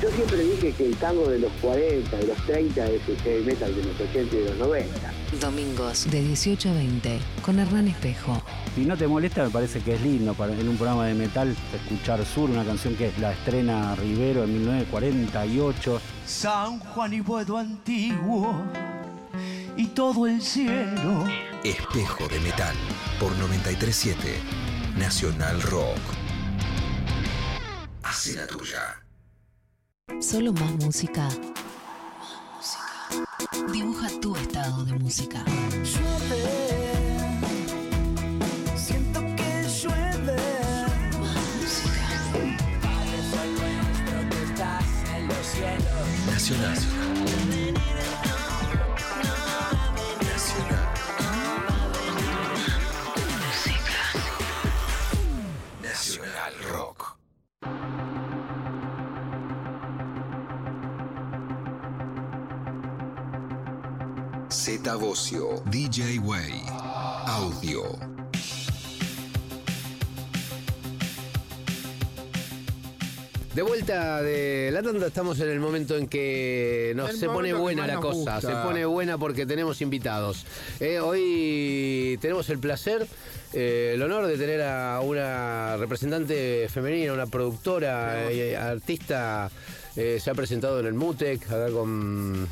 [0.00, 3.74] Yo siempre dije que el tango de los 40, de los 30 es el metal
[3.74, 5.17] de los 80 y de los 90.
[5.40, 8.42] Domingos de 18 a 20 con Hernán Espejo.
[8.74, 11.54] Si no te molesta, me parece que es lindo para, en un programa de metal
[11.74, 16.00] escuchar Sur, una canción que la estrena Rivero en 1948.
[16.26, 18.64] San Juan y Buedo antiguo
[19.76, 21.26] y todo el cielo.
[21.62, 22.74] Espejo de metal.
[23.20, 24.40] Por 937.
[24.98, 25.98] Nacional Rock.
[28.02, 29.02] Hace la tuya.
[30.20, 31.28] Solo más música.
[33.58, 33.72] Música.
[33.72, 35.44] Dibuja tu estado de música.
[38.76, 40.36] Siento que llueve.
[46.26, 46.76] Nacional.
[46.76, 47.17] Nacional.
[64.78, 66.62] Z Bocio, DJ Way,
[67.26, 67.98] Audio.
[73.54, 77.52] De vuelta de la tanda estamos en el momento en que nos, El se pone
[77.54, 78.40] buena la cosa, gusta.
[78.40, 80.46] se pone buena porque tenemos invitados.
[80.78, 83.04] Eh, hoy tenemos el placer,
[83.52, 89.50] eh, el honor de tener a una representante femenina, una productora, eh, artista,
[89.96, 92.46] eh, se ha presentado en el MUTEC, acá con...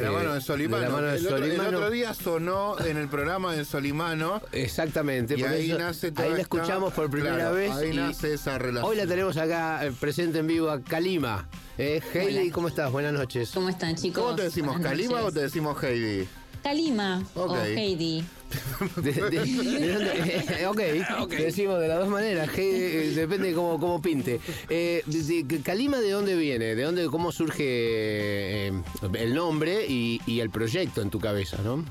[0.00, 0.82] De la eh, mano de Solimano.
[0.82, 1.76] de la mano de el, otro, el Solimano.
[1.78, 4.42] otro día sonó en el programa de Solimano.
[4.52, 7.70] Exactamente, Y ahí eso- nace toda ahí la escuchamos por primera claro, vez.
[7.72, 8.90] Ahí y nace esa relación.
[8.90, 11.46] Hoy la tenemos acá eh, presente en vivo a Kalima.
[11.78, 12.52] Eh, Hailey, Hola.
[12.52, 12.90] ¿cómo estás?
[12.92, 13.50] Buenas noches.
[13.54, 14.22] ¿Cómo están, chicos?
[14.22, 15.26] ¿Cómo te decimos, Buenas Kalima noches.
[15.28, 16.28] o te decimos Heidi?
[16.62, 17.50] Kalima Ok.
[17.50, 18.24] o Heidi.
[18.96, 20.76] De- de- de dónde- eh, ok,
[21.28, 24.40] te decimos de las dos maneras, que, eh, depende de cómo, cómo pinte.
[24.68, 26.74] Eh, de- de- ¿Kalima de dónde viene?
[26.74, 28.72] ¿De dónde, cómo surge eh,
[29.14, 31.84] el nombre y, y el proyecto en tu cabeza, ¿no?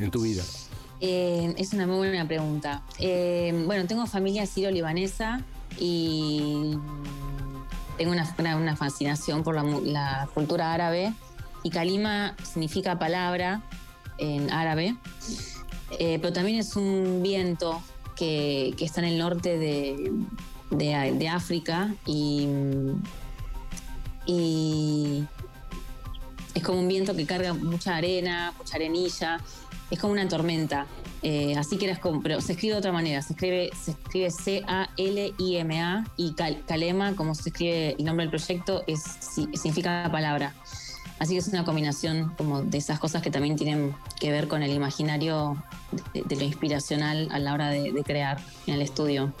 [0.00, 0.42] En tu vida.
[1.00, 2.82] Eh, es una muy buena pregunta.
[2.98, 5.40] Eh, bueno, tengo familia siro-libanesa
[5.78, 6.76] y
[7.96, 9.54] tengo una, una- una fascinación por
[9.84, 11.12] la cultura árabe.
[11.62, 13.62] Y Kalima significa palabra
[14.18, 14.96] en árabe,
[15.98, 17.82] Eh, pero también es un viento
[18.16, 20.10] que, está en el norte de,
[20.70, 22.48] de- África y,
[26.54, 29.40] es como un viento que carga mucha arena, mucha arenilla,
[29.90, 30.86] es como una tormenta.
[31.24, 36.04] Eh, así que era como, se escribe de otra manera, se escribe, se escribe C-A-L-I-M-A
[36.16, 36.34] y
[36.66, 40.54] Calema, como se escribe el nombre del proyecto, es, si- significa palabra.
[41.18, 44.62] Así que es una combinación como de esas cosas que también tienen que ver con
[44.62, 45.62] el imaginario
[46.14, 49.32] de, de lo inspiracional a la hora de, de crear en el estudio.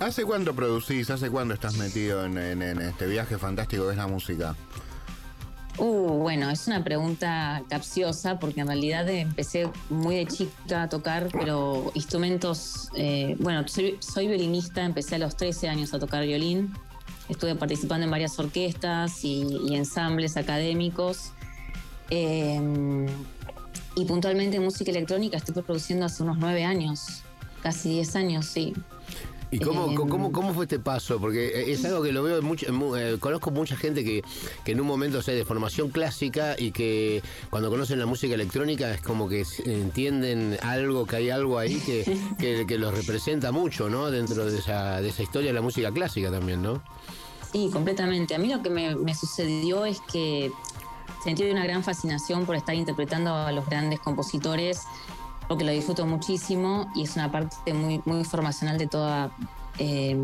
[0.00, 1.10] ¿Hace cuánto producís?
[1.10, 4.56] ¿Hace cuánto estás metido en, en- en este viaje fantástico que es la música?
[5.76, 11.28] Uh, bueno, es una pregunta capciosa porque en realidad empecé muy de chica a tocar,
[11.30, 16.72] pero instrumentos, eh, bueno, soy, soy violinista, empecé a los 13 años a tocar violín
[17.28, 21.32] Estuve participando en varias orquestas y, y ensambles académicos.
[22.10, 23.06] Eh,
[23.94, 27.22] y puntualmente música electrónica estoy produciendo hace unos nueve años,
[27.62, 28.72] casi diez años, sí.
[29.50, 31.18] ¿Y cómo, Eh, cómo, cómo fue este paso?
[31.18, 34.22] Porque es algo que lo veo en mucho, en eh, conozco mucha gente que,
[34.64, 38.34] que en un momento o sea, de formación clásica y que cuando conocen la música
[38.34, 43.50] electrónica es como que entienden algo, que hay algo ahí que, que, que los representa
[43.50, 44.10] mucho, ¿no?
[44.10, 46.82] Dentro de esa, de esa historia de la música clásica también, ¿no?
[47.52, 48.34] Sí, completamente.
[48.34, 50.52] A mí lo que me, me sucedió es que
[51.24, 54.82] sentí una gran fascinación por estar interpretando a los grandes compositores,
[55.48, 59.30] porque lo disfruto muchísimo y es una parte muy, muy formacional de toda
[59.78, 60.16] eh,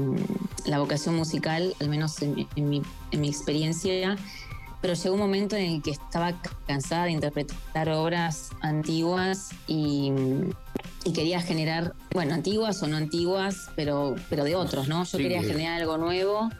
[0.66, 4.16] la vocación musical, al menos en, en mi, en mi experiencia.
[4.80, 6.34] Pero llegó un momento en el que estaba
[6.66, 10.12] cansada de interpretar obras antiguas y,
[11.06, 15.04] y quería generar, bueno, antiguas o no antiguas, pero, pero de otros, ¿no?
[15.04, 16.50] Yo Sí, quería que- generar algo nuevo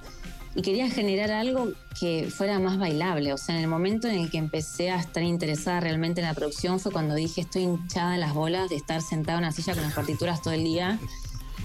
[0.57, 3.33] y quería generar algo que fuera más bailable.
[3.33, 6.35] O sea, en el momento en el que empecé a estar interesada realmente en la
[6.35, 9.75] producción fue cuando dije estoy hinchada en las bolas de estar sentada en una silla
[9.75, 10.99] con las partituras todo el día.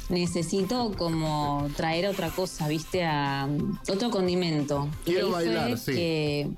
[0.10, 3.48] Necesito como traer otra cosa, viste, a
[3.88, 4.90] otro condimento.
[5.06, 5.92] Quiero bailar, sí.
[5.94, 6.50] que-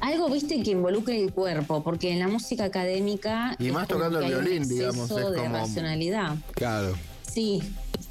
[0.00, 3.54] algo, viste, que involucre el cuerpo, porque en la música académica.
[3.58, 6.36] Y más tocando el violín, digamos, es de como- racionalidad.
[6.52, 6.94] Claro.
[7.34, 7.60] Sí,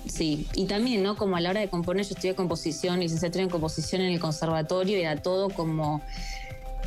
[0.06, 0.48] sí.
[0.54, 1.16] Y también, ¿no?
[1.16, 4.98] Como a la hora de componer, yo estudié composición, licenciatura en composición en el conservatorio,
[4.98, 6.02] era todo como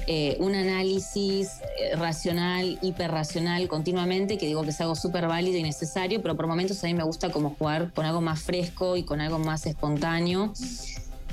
[0.07, 1.49] eh, un análisis
[1.81, 6.47] eh, racional, hiperracional continuamente, que digo que es algo súper válido y necesario, pero por
[6.47, 9.65] momentos a mí me gusta como jugar con algo más fresco y con algo más
[9.65, 10.53] espontáneo.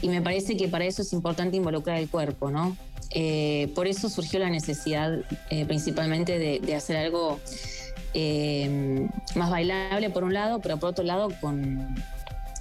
[0.01, 2.77] Y me parece que para eso es importante involucrar el cuerpo, ¿no?
[3.09, 5.19] Eh, por eso surgió la necesidad
[5.67, 7.41] principalmente de, de hacer algo
[8.13, 11.95] eh, más bailable por un lado, pero por otro lado con,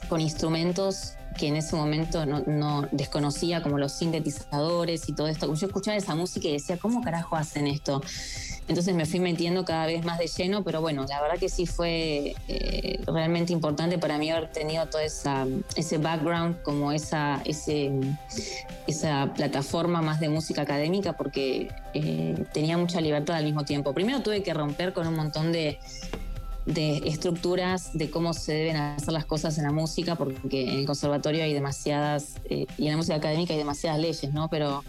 [0.08, 5.52] con instrumentos que en ese momento no, no desconocía, como los sintetizadores y todo esto.
[5.54, 8.02] Yo escuchaba esa música y decía, ¿cómo carajo hacen esto?
[8.68, 11.66] Entonces me fui metiendo cada vez más de lleno, pero bueno, la verdad que sí
[11.66, 17.90] fue eh, realmente importante para mí haber tenido todo esa, ese background, como esa, ese,
[18.86, 23.92] esa plataforma más de música académica, porque eh, tenía mucha libertad al mismo tiempo.
[23.92, 25.80] Primero tuve que romper con un montón de,
[26.66, 30.86] de estructuras de cómo se deben hacer las cosas en la música, porque en el
[30.86, 34.48] conservatorio hay demasiadas, eh, y en la música académica hay demasiadas leyes, ¿no?
[34.48, 34.84] Pero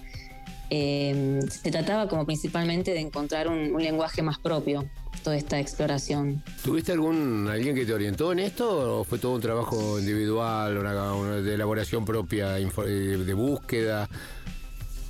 [0.70, 4.90] eh, se trataba como principalmente de encontrar un, lenguaje más propio,
[5.24, 6.44] toda esta exploración.
[6.64, 11.42] ¿Tuviste algún alguien que te orientó en esto o fue todo un trabajo individual, una,
[11.42, 14.10] de elaboración propia, eh, de búsqueda?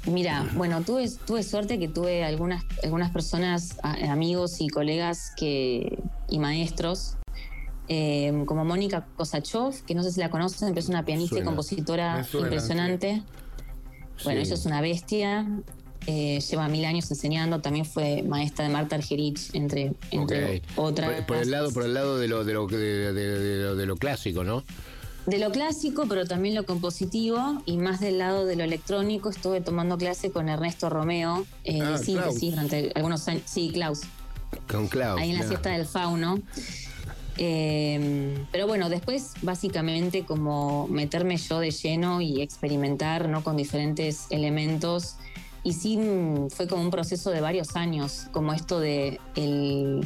[0.06, 5.98] Mira, bueno, tuve, tuve suerte que tuve algunas, algunas personas, a- amigos y colegas que,
[6.30, 7.16] y maestros,
[7.88, 11.44] eh, como Mónica Kosachov, que no sé si la conocen, pero es una pianista y
[11.46, 13.24] compositora suena, impresionante.
[14.26, 15.48] Bueno, ella es una bestia,
[16.06, 21.10] eh, lleva mil años enseñando, también fue maestra de Marta Argerich, entre, entre otras.
[21.16, 22.78] Por, por el lado, por el lado de lo, de lo, de,
[23.14, 24.64] de- de lo, de lo clásico, ¿no?
[25.26, 29.62] De lo clásico, pero también lo compositivo, y más del lado de lo electrónico, estuve
[29.62, 33.44] tomando clase con Ernesto Romeo, eh, Ah, de síntesis durante algunos años.
[33.46, 34.02] Sí, Klaus,
[34.70, 35.20] Con Klaus.
[35.22, 36.40] ahí en la fiesta del fauno.
[37.38, 43.44] Eh, pero bueno, después básicamente como meterme yo de lleno y experimentar ¿no?
[43.44, 45.16] con diferentes elementos.
[45.64, 45.98] Y sí
[46.50, 50.06] fue como un proceso de varios años, como esto de el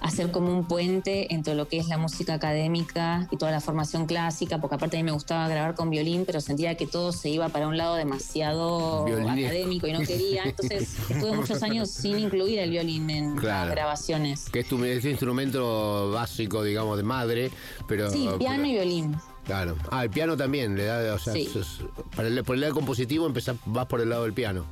[0.00, 4.06] hacer como un puente entre lo que es la música académica y toda la formación
[4.06, 7.28] clásica, porque aparte a mí me gustaba grabar con violín, pero sentía que todo se
[7.30, 9.46] iba para un lado demasiado Violinesco.
[9.46, 10.44] académico y no quería.
[10.44, 13.66] Entonces estuve muchos años sin incluir el violín en Claro.
[13.66, 14.48] las grabaciones.
[14.50, 17.50] Que es tu es tu instrumento básico, digamos, de madre,
[17.86, 18.10] pero...
[18.10, 19.16] Sí, piano y violín.
[19.44, 19.76] Claro.
[19.90, 21.48] Ah, el piano también, le da, o sea, Sí.
[21.52, 21.82] sos-
[22.14, 24.64] para el- por el lado compositivo empezás, vas por el lado del piano.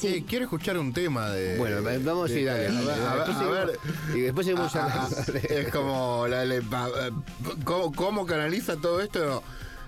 [0.00, 1.56] Sí, quiero escuchar un tema de.
[1.58, 3.78] Bueno, va- vamos a ir, a ver, a ver, a ver.
[4.14, 5.16] y después seguimos Ah, charlando.
[5.16, 6.26] ah, Es como.
[6.28, 7.10] la- le- pa- eh,
[7.64, 9.42] ¿cómo, cómo canaliza todo esto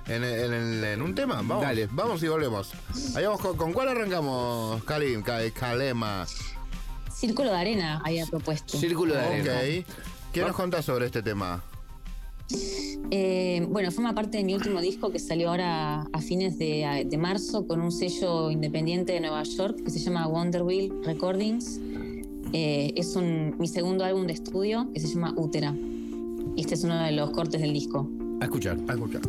[0.06, 1.36] en, en- en- en un tema?
[1.36, 1.88] Vamos, Dale.
[1.92, 2.72] vamos y volvemos.
[3.14, 5.22] Ahí vamos, ¿con, con cuál arrancamos, Kalim?
[5.22, 6.26] Ka- Kalema.
[7.14, 8.78] Círculo de arena había propuesto.
[8.78, 9.52] Círculo de arena.
[9.58, 9.86] Ok.
[10.32, 11.62] ¿Qué nos contás sobre este tema?
[13.12, 17.66] Eh, bueno, forma parte de mi último disco que salió ahora a fines de, marzo
[17.66, 21.80] con un sello independiente de Nueva York que se llama Wonder Wheel Recordings.
[22.52, 25.74] Eh, es un- mi segundo álbum de estudio que se llama Útera.
[26.56, 28.08] Este es uno de los cortes del disco.
[28.40, 28.78] A escuchar.
[28.88, 29.22] A escuchar.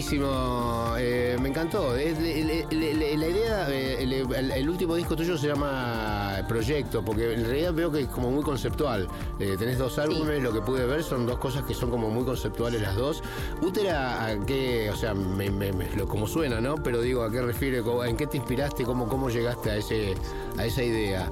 [0.00, 1.96] Buenísimo, eh, me encantó.
[1.96, 5.46] Es- le- le- le- le- la idea, eh, el, el- el último disco tuyo se
[5.48, 9.08] llama Proyecto, porque en realidad veo que es como muy conceptual.
[9.40, 12.24] Eh, tenés dos álbumes, lo que pude ver son dos cosas que son como muy
[12.26, 13.22] conceptuales las dos.
[13.62, 14.90] Útera, ¿a qué?
[14.90, 15.72] O sea, me, me-
[16.06, 16.74] como suena, ¿no?
[16.76, 17.80] Pero digo, ¿a qué refiere?
[17.80, 18.84] ¿Cómo- ¿En qué te inspiraste?
[18.84, 20.14] ¿Cómo, cómo llegaste a, ese,
[20.58, 21.30] a esa idea?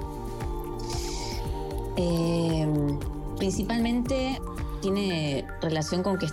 [1.99, 2.67] Eh,
[3.37, 4.41] principalmente
[4.81, 6.27] tiene relación con que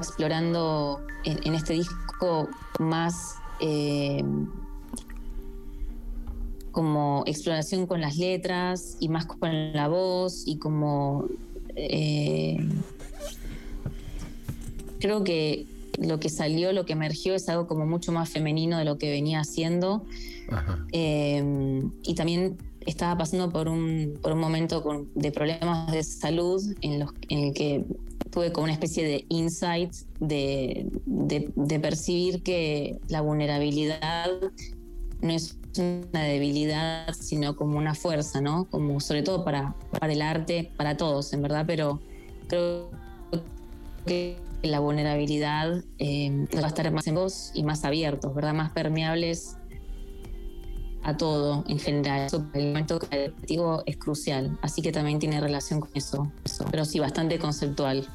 [0.00, 2.48] explorando en, en este disco
[2.78, 4.22] más eh,
[6.72, 11.26] como exploración con las letras y más con la voz y como
[11.76, 12.58] eh,
[15.00, 15.66] creo que
[15.98, 19.10] lo que salió, lo que emergió es algo como mucho más femenino de lo que
[19.10, 20.04] venía haciendo.
[20.92, 22.56] Eh, y también
[22.86, 27.38] estaba pasando por un, por un momento con- de problemas de salud en, los, en
[27.40, 27.84] el que
[28.30, 34.28] tuve como una especie de insight de, de- percibir que la vulnerabilidad
[35.20, 38.64] no es una debilidad, sino como una fuerza, ¿no?
[38.70, 42.00] Como sobre todo para, para el arte, para todos, en verdad, pero
[42.48, 42.90] creo
[44.06, 48.54] que la vulnerabilidad eh, va a estar más en vos y más abiertos, ¿verdad?
[48.54, 49.56] Más permeables
[51.02, 52.26] a todo en general.
[52.26, 56.30] Eso, El momento creativo es crucial, así que también tiene relación con eso.
[56.70, 58.06] Pero sí, bastante conceptual.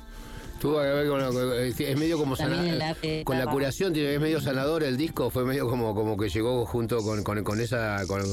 [0.66, 4.20] Tuvo que ver con lo- es medio como sana- arte con la curación, tiene- es
[4.20, 8.04] medio sanador el disco, fue medio como, como que llegó junto con, con- con esa
[8.08, 8.24] con,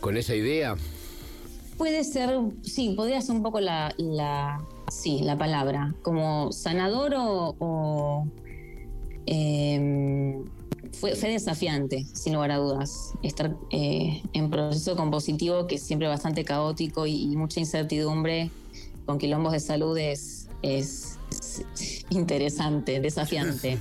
[0.00, 0.76] con esa idea.
[1.76, 4.60] Puede ser, sí, podría ser un poco la, la
[4.92, 8.26] sí, la palabra, como sanador o, o,
[9.26, 10.38] eh,
[10.92, 16.08] fue, fue desafiante, sin lugar a dudas, estar eh, en proceso compositivo que es siempre
[16.08, 18.50] bastante caótico y, y mucha incertidumbre
[19.06, 21.16] con quilombos de salud es, es-
[21.58, 23.78] es interesante, desafiante.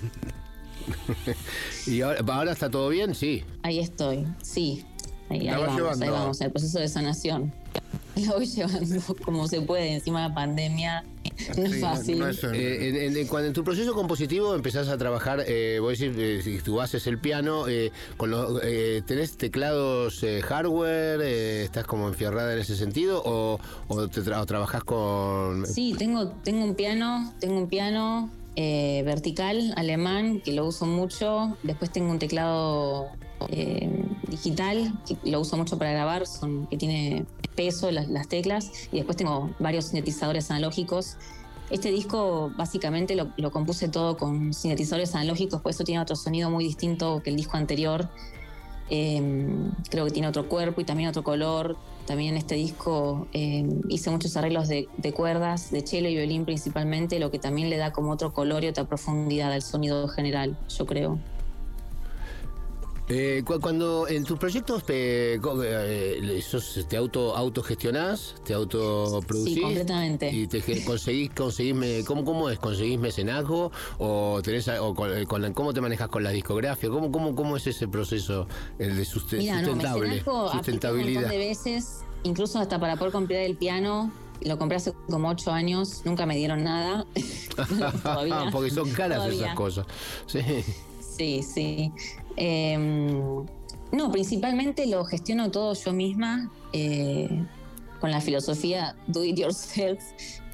[1.88, 3.44] y ahora, ahora está todo bien, sí.
[3.64, 4.86] Ahí estoy, sí.
[5.30, 6.06] Ahí, vamos, llevando.
[6.06, 7.54] ahí vamos, el proceso de sanación.
[8.16, 11.06] Lo voy llevando como se puede, encima de la pandemia.
[11.57, 12.22] No es fácil.
[12.53, 16.16] Eh, en, en- en- cuando en tu proceso compositivo empezás a trabajar, eh, vos decís,
[16.18, 21.22] eh, si tu base es el piano, eh, con los, eh, ¿tenés teclados eh, hardware?
[21.24, 23.22] eh, ¿Estás como enfierrada en ese sentido?
[23.26, 25.66] ¿O, o te tra- o trabajás con...?
[25.66, 31.57] Sí, tengo, tengo un piano, tengo un piano eh, vertical alemán que lo uso mucho.
[31.64, 33.07] Después tengo un teclado
[33.48, 34.94] eh, digital
[35.24, 37.26] lo uso mucho para grabar, son, que tiene
[37.56, 38.72] peso las, las teclas.
[38.91, 41.18] Y después tengo varios sintetizadores analógicos.
[41.70, 46.49] Este disco básicamente lo, lo compuse todo con sintetizadores analógicos, por eso tiene otro sonido
[46.49, 48.10] muy distinto que el disco anterior.
[48.91, 49.22] Eh,
[49.90, 51.78] creo que tiene otro cuerpo y también otro color.
[52.07, 56.44] También en este disco eh, hice muchos arreglos de, de cuerdas, de cello y violín
[56.44, 60.57] principalmente, lo que también le da como otro color y otra profundidad al sonido general,
[60.76, 61.20] yo creo.
[63.11, 69.61] Eh, cu- cuando en tus proyectos eh, eh, sos- te auto autogestionás, te autoproducís Sí,
[69.61, 70.30] completamente.
[70.31, 75.26] y te conseguís conseguís me- ¿cómo, cómo es conseguís mecenazgo o tenés a- o con,
[75.26, 78.95] con la- cómo te manejas con la discografía cómo cómo cómo es ese proceso el
[78.95, 83.41] de suste- Mira, no, sustentable un sustentabilidad montón de veces, incluso hasta para poder comprar
[83.41, 84.11] el piano.
[84.41, 87.06] Lo compré hace como ocho años, nunca me dieron nada.
[88.03, 88.49] Todavía.
[88.52, 89.45] porque son caras Todavía.
[89.45, 89.86] esas cosas
[90.27, 90.40] sí
[91.18, 91.91] Sí, sí.
[92.40, 92.78] Eh,
[93.91, 97.30] no, principalmente lo gestiono todo yo misma, eh,
[97.99, 100.02] con la filosofía do it yourself.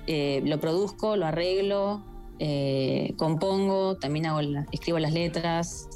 [0.08, 2.02] Eh, lo produzco, lo arreglo,
[2.40, 5.88] eh, compongo, también hago la- escribo las letras,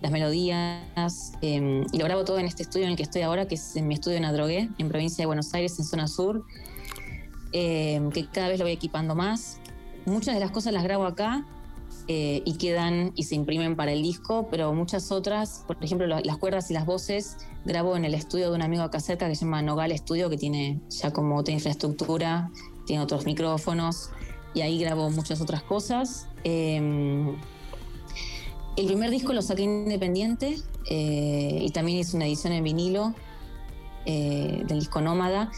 [0.00, 3.48] las melodías, eh, y lo grabo todo en este estudio en el que estoy ahora,
[3.48, 6.44] que es en mi estudio en Adrogué, en provincia de Buenos Aires, en zona sur,
[7.52, 9.60] eh, que cada vez lo voy equipando más.
[10.06, 11.44] Muchas de las cosas las grabo acá,
[12.08, 16.20] eh, y quedan y se imprimen para el disco, pero muchas otras, por ejemplo, la-
[16.22, 19.34] las cuerdas y las voces, grabo en el estudio de un amigo acá cerca que
[19.34, 22.50] se llama Nogal Studio, que tiene ya como otra infraestructura,
[22.86, 24.10] tiene otros micrófonos,
[24.54, 26.26] y ahí grabo muchas otras cosas.
[26.44, 26.80] Eh,
[28.76, 30.56] el primer disco lo saqué independiente
[30.88, 33.12] eh, y también hice una edición en vinilo
[34.06, 35.50] eh, del disco Nómada.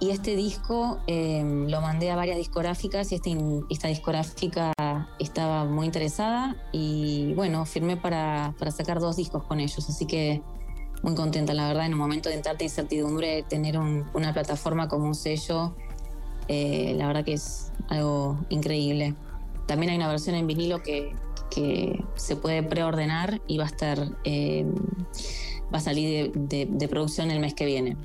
[0.00, 3.36] Y este disco eh, lo mandé a varias discográficas y este
[3.68, 4.72] esta discográfica
[5.18, 10.40] estaba muy interesada y bueno, firmé para, sacar dos discos con ellos, así que
[11.02, 15.06] muy contenta, la verdad, en un momento de tanta incertidumbre, tener un- una plataforma como
[15.06, 15.74] un sello,
[16.46, 19.14] eh, la verdad que es algo increíble.
[19.66, 21.12] También hay una versión en vinilo que,
[22.14, 24.64] se puede preordenar y va a estar, eh,
[25.74, 27.96] va a salir de producción el mes que viene.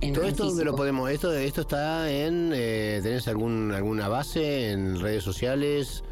[0.00, 4.70] En- todo esto dónde lo podemos esto esto está en eh, tenés algún alguna base
[4.70, 6.02] en redes sociales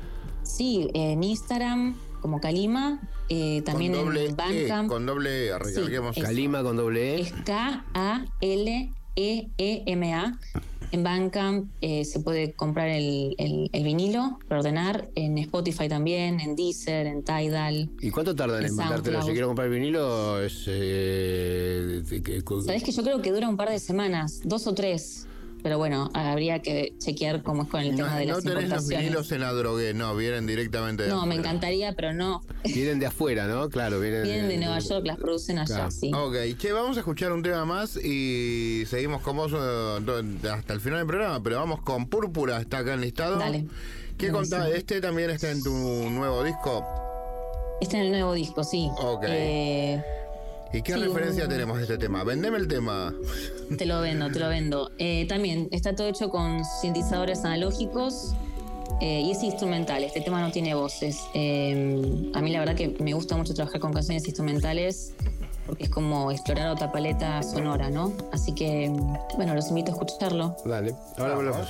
[0.43, 4.87] Sí, en Instagram como Kalima, eh, también con doble en Bandcamp.
[4.87, 6.17] E, con doble E, recalquemos.
[6.17, 7.21] Calima con doble E.
[7.21, 7.33] Es
[9.17, 10.39] K-A-L-E-E-M-A.
[10.93, 16.55] En Bandcamp eh, se puede comprar el, el- el vinilo, ordenar, en Spotify también, en
[16.55, 17.91] Deezer, en Tidal.
[18.01, 19.21] ¿Y cuánto tardan en En mandártelo?
[19.23, 20.65] Si quiero comprar vinilo, es.
[20.69, 22.03] Eh,
[22.65, 25.27] Sabés que yo creo que dura un par de semanas, dos o tres.
[25.67, 28.69] Pero bueno, habría que chequear cómo es con el No, tema de no las tenés
[28.71, 32.41] los vinilos en la drogué, no, vienen directamente de No, me encantaría, pero no.
[32.65, 33.69] Vienen de afuera, ¿no?
[33.69, 35.91] Claro, vienen, Vienen de Nueva York, las producen allá, Claro.
[35.91, 36.13] sí.
[36.15, 40.81] Ok, che, vamos a escuchar un tema más y seguimos con vos eh, hasta el
[40.81, 43.37] final del programa, pero vamos con Púrpura, está acá enlistado.
[43.37, 43.67] Dale.
[44.17, 44.69] ¿Qué contás?
[44.71, 46.87] ¿Este también está en tu nuevo disco?
[47.81, 48.89] Este es el nuevo disco, sí.
[48.99, 49.25] Ok.
[49.27, 50.01] Eh,
[50.73, 52.25] ¿Y qué sí, referencia un- tenemos de este tema?
[52.25, 53.15] Vendeme el tema.
[53.79, 54.91] Te lo vendo, te lo vendo.
[54.99, 58.35] Eh, también está todo hecho con sintetizadores analógicos
[59.01, 60.05] eh, y es instrumental.
[60.05, 61.19] Este tema no tiene voces.
[61.35, 65.13] Eh, a mí la verdad que me gusta mucho trabajar con canciones instrumentales
[65.67, 68.13] porque es como explorar otra paleta sonora, ¿no?
[68.33, 68.89] Así que,
[69.37, 70.57] bueno, los invito a escucharlo.
[70.65, 71.67] Dale, ahora volvemos.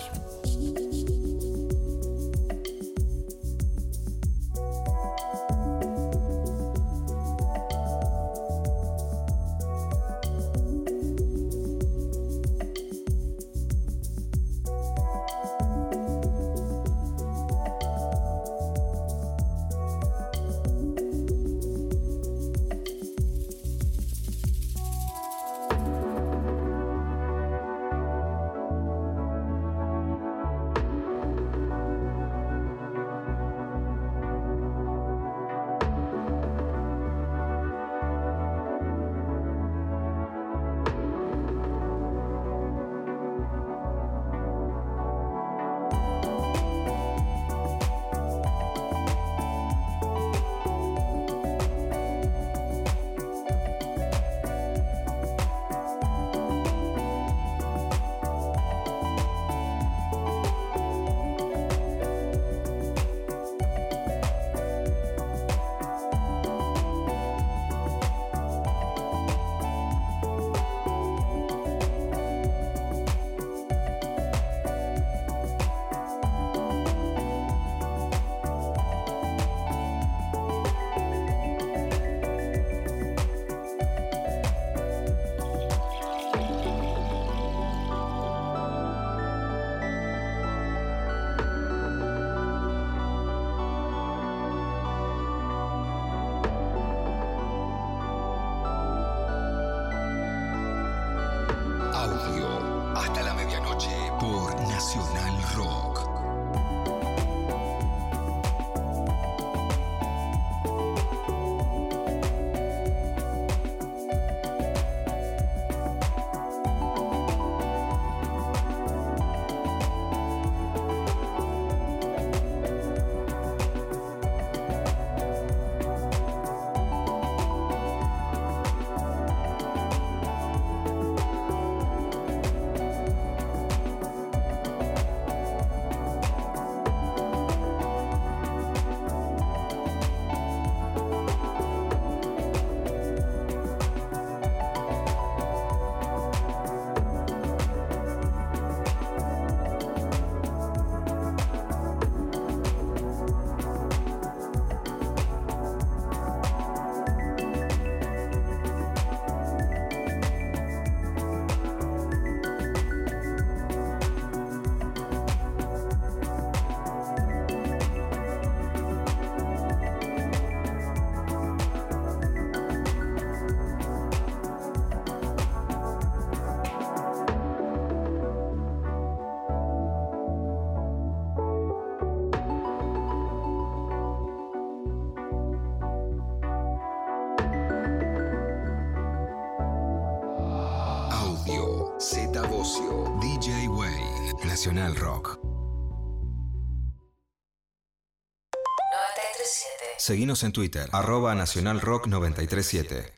[199.46, 199.94] 937.
[199.98, 203.12] Seguinos en Twitter, arroba Nacional Rock 937.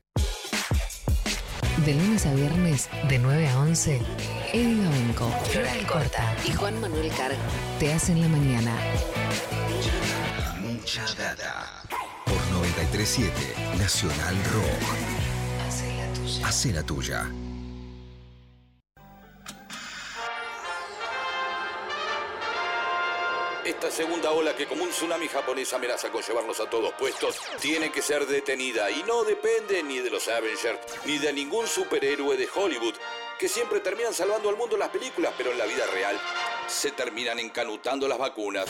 [1.87, 4.03] De lunes a viernes, de 9 a 11,
[4.53, 7.39] Eddie Gabenco, Floral Corta y Juan Manuel Carg
[7.79, 8.77] te hacen la mañana.
[10.61, 11.83] Mucha data.
[12.27, 13.33] Por 937
[13.79, 15.67] Nacional Rock.
[15.67, 16.49] Hace la tuya.
[16.49, 17.48] Hace la tuya.
[23.81, 27.93] Esta segunda ola que como un tsunami japonés amenaza con llevarnos a todos puestos, tiene
[27.93, 32.49] que ser detenida y no depende ni de los Avengers ni de ningún superhéroe de
[32.53, 32.95] Hollywood,
[33.39, 36.19] que siempre terminan salvando al mundo en las películas, pero en la vida real
[36.67, 38.67] se terminan encanutando las vacunas.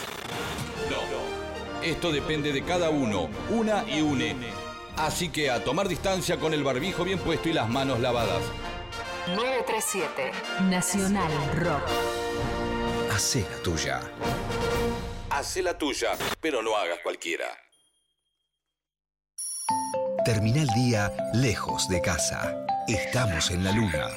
[0.90, 4.36] No, esto depende de cada uno, una y une.
[4.98, 8.42] Así que a tomar distancia con el barbijo bien puesto y las manos lavadas.
[9.28, 10.32] 937
[10.68, 11.88] Nacional Rock.
[13.10, 14.00] Hacé la tuya.
[15.30, 17.46] Hacé la tuya, pero no hagas cualquiera.
[20.24, 22.66] Termina el día lejos de casa.
[22.86, 24.08] Estamos en la luna.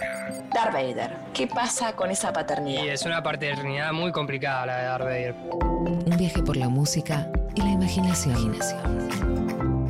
[0.54, 2.84] Darth Vader, ¿qué pasa con esa paternidad?
[2.84, 5.36] Y es una paternidad muy complicada la de Darth Vader.
[5.52, 8.58] Un viaje por la música y la imaginación.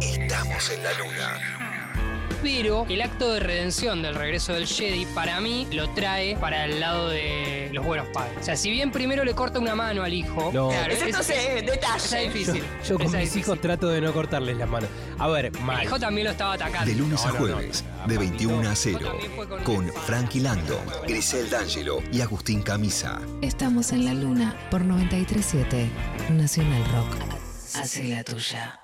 [0.01, 1.70] Estamos en la luna.
[2.41, 6.79] Pero el acto de redención del regreso del Jedi, para mí, lo trae para el
[6.79, 8.37] lado de los buenos padres.
[8.41, 10.69] O sea, si bien primero le corta una mano al hijo, No.
[10.69, 12.25] claro, es, no sé, es- detalle.
[12.27, 12.63] es difícil.
[12.87, 14.89] Yo con mis hijos trato de no cortarles las manos.
[15.19, 15.83] A ver, El mal.
[15.83, 16.85] hijo también lo estaba atacando.
[16.91, 17.53] De lunes a No, no, no.
[17.55, 19.19] jueves, de 21 a 0,
[19.63, 23.21] con Frankie Lando, Grisel D'Angelo y Agustín Camisa.
[23.41, 25.89] Estamos en la luna por 937
[26.31, 27.15] Nacional Rock.
[27.75, 28.79] Hacé la tuya.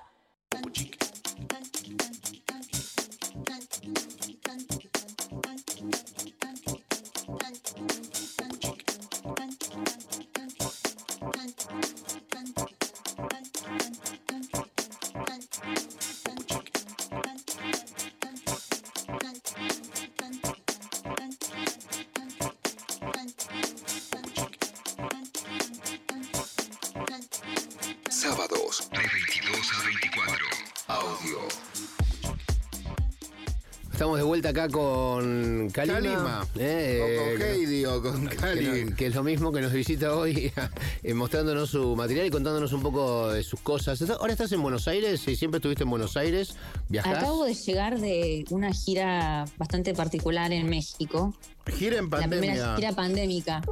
[34.70, 35.94] Con Kalima.
[36.00, 36.46] Kalima.
[36.58, 38.84] eh, O con Heidi o con que, Cali.
[38.84, 40.52] no- que es lo mismo que nos visita hoy,
[41.02, 44.00] eh, mostrándonos su material y contándonos un poco de sus cosas.
[44.10, 46.54] Ahora estás en Buenos Aires, y siempre estuviste en Buenos Aires,
[46.88, 47.18] viajás.
[47.18, 51.34] Acabo de llegar de una gira bastante particular en México.
[51.66, 52.76] Gira en La primera pandemia.
[52.76, 53.62] gira pandémica.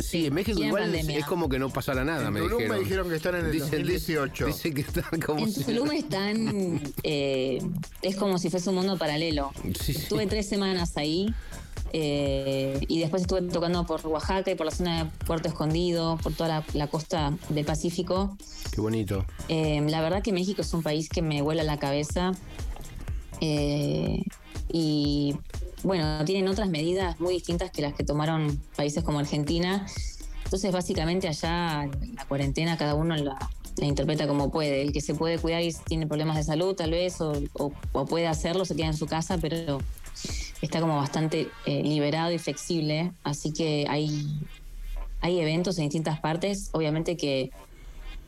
[0.00, 1.18] Sí, en México gira en igual es, pandemia.
[1.18, 2.76] es como que no pasara nada, En me Tulum dijeron.
[2.78, 4.46] me dijeron que están en el 2018.
[4.46, 5.40] Dicen que están como...
[5.40, 6.80] En si- Tulum están.
[7.02, 7.60] eh,
[8.00, 9.50] es como si fuese un mundo paralelo.
[9.78, 10.02] Sí, sí.
[10.02, 11.26] Estuve tres semanas ahí.
[11.92, 16.32] Eh, y después estuve tocando por Oaxaca y por la zona de Puerto Escondido, por
[16.34, 18.36] toda la, la costa del Pacífico.
[18.72, 19.24] Qué bonito.
[19.48, 22.32] Eh, la verdad que México es un país que me vuela la cabeza.
[23.40, 24.22] Eh,
[24.72, 25.34] y
[25.82, 29.86] bueno, tienen otras medidas muy distintas que las que tomaron países como Argentina.
[30.44, 33.36] Entonces, básicamente allá la cuarentena cada uno la,
[33.76, 34.82] la interpreta como puede.
[34.82, 38.06] El que se puede cuidar y tiene problemas de salud tal vez, o, o- o
[38.06, 39.78] puede hacerlo, se queda en su casa, pero
[40.62, 43.12] está como bastante eh, liberado y flexible.
[43.24, 44.40] Así que hay,
[45.20, 46.70] hay eventos en distintas partes.
[46.72, 47.50] Obviamente que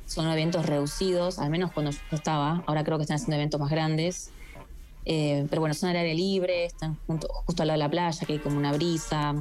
[0.07, 2.63] son eventos reducidos, al menos cuando yo estaba.
[2.67, 4.31] Ahora creo que están haciendo eventos más grandes.
[5.07, 8.27] Eh, pero bueno, son al aire libre, están junto- justo al lado de la playa,
[8.27, 9.35] que hay como una brisa.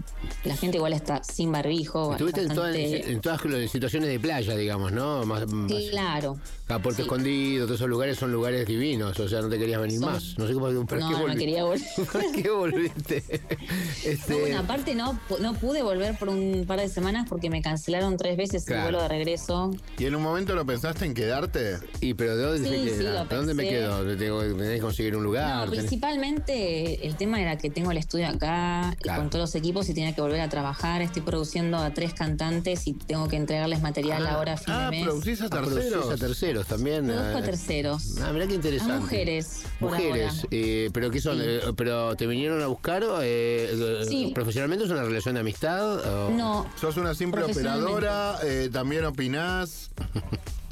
[0.44, 2.12] La gente igual está sin barbijo.
[2.12, 5.26] Estuviste en todas, bastante- en todas las situaciones de playa, digamos, ¿no?
[5.26, 6.38] Más, más- Claro.
[6.68, 7.02] a Puerto sí.
[7.04, 10.36] Escondido, todos esos lugares son lugares divinos, o sea, no te querías venir Son- más.
[10.38, 11.88] No sé cómo, ¿para No, qué no quería volver.
[12.12, 13.24] ¿Para qué volviste?
[14.06, 17.62] Este, No, bueno, aparte no, no pude volver por un par de semanas porque me
[17.62, 18.82] cancelaron tres veces Claro.
[18.82, 19.72] el vuelo de regreso.
[19.98, 21.78] ¿Y en un momento no pensaste en quedarte?
[22.02, 24.18] ¿Y pero de dónde Sí, se sí, lo ¿De dónde me quedo?
[24.18, 25.53] Tengo, tenés que conseguir un lugar.
[25.56, 29.22] No, tenés- principalmente el tema era que tengo el estudio acá y Claro.
[29.22, 31.02] con todos los equipos y tenía que volver a trabajar.
[31.02, 34.92] Estoy produciendo a tres cantantes y tengo que entregarles material ahora a fin ah, de
[34.92, 35.04] mes.
[35.06, 36.10] producís a Ah, producís terceros.
[36.12, 37.06] a terceros también.
[37.08, 38.18] Produzco a ah, terceros.
[38.22, 38.94] Ah, mirá qué interesante.
[38.94, 40.48] A mujeres, por Mujeres, ahora.
[40.52, 41.38] eh, pero ¿qué son?
[41.38, 41.44] Sí.
[41.46, 44.32] Eh, ¿Pero te vinieron a buscar eh, eh, Sí.
[44.34, 44.86] profesionalmente?
[44.86, 46.00] ¿Es una relación de amistad?
[46.28, 49.92] o- No, Sos una simple operadora, eh, también opinás.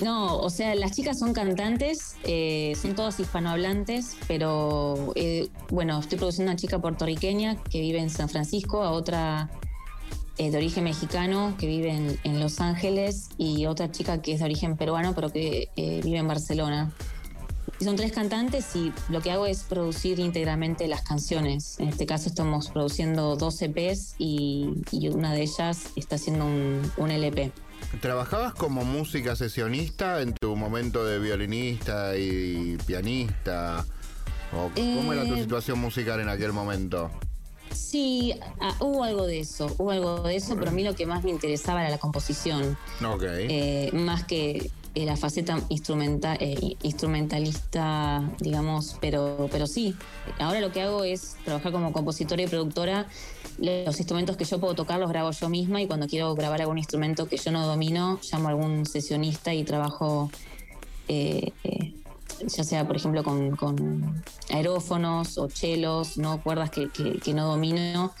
[0.00, 6.18] no, o sea, las chicas son cantantes, eh, son todos hispanohablantes, pero eh, bueno, estoy
[6.18, 9.50] produciendo a una chica puertorriqueña que vive en San Francisco, a otra
[10.38, 14.44] eh, de origen mexicano que vive en, Los Ángeles y otra chica que es de
[14.44, 16.92] origen peruano pero que eh, vive en Barcelona.
[17.80, 21.80] Y son tres cantantes y lo que hago es producir íntegramente las canciones.
[21.80, 27.10] En este caso estamos produciendo dos EPs y, una de ellas está haciendo un, un
[27.10, 27.52] LP.
[28.00, 33.84] ¿Trabajabas como música sesionista en tu momento de violinista y pianista?
[34.52, 37.10] ¿O ¿Cómo era tu Eh, situación musical en aquel momento?
[37.72, 41.04] Sí, ah, hubo algo de eso, hubo algo de eso, pero a mí lo que
[41.06, 42.76] más me interesaba era la composición.
[43.04, 43.22] Ok.
[43.26, 44.70] Eh, más que
[45.04, 49.94] la faceta eh, instrumentalista, digamos, pero, pero sí.
[50.38, 53.06] Ahora lo que hago es trabajar como compositora y productora.
[53.58, 56.78] Los instrumentos que yo puedo tocar los grabo yo misma y cuando quiero grabar algún
[56.78, 60.30] instrumento que yo no domino, llamo a algún sesionista y trabajo,
[61.08, 61.94] eh, eh,
[62.46, 68.12] ya sea por ejemplo con, aerófonos o chelos, no cuerdas que- que no domino.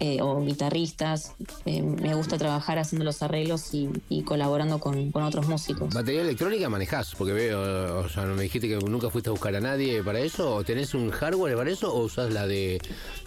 [0.00, 1.34] Eh, o guitarristas,
[1.64, 5.92] Eh, me gusta trabajar haciendo los arreglos y, y colaborando con, con otros músicos.
[5.94, 7.14] ¿Batería electrónica manejás?
[7.16, 10.54] Porque veo, o sea, me dijiste que nunca fuiste a buscar a nadie para eso.
[10.56, 12.80] ¿O tenés un hardware para eso o usás la de.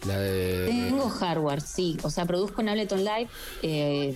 [0.08, 1.98] La de Tengo hardware, sí.
[2.04, 3.28] O sea, produzco en Ableton Live,
[3.62, 4.16] eh,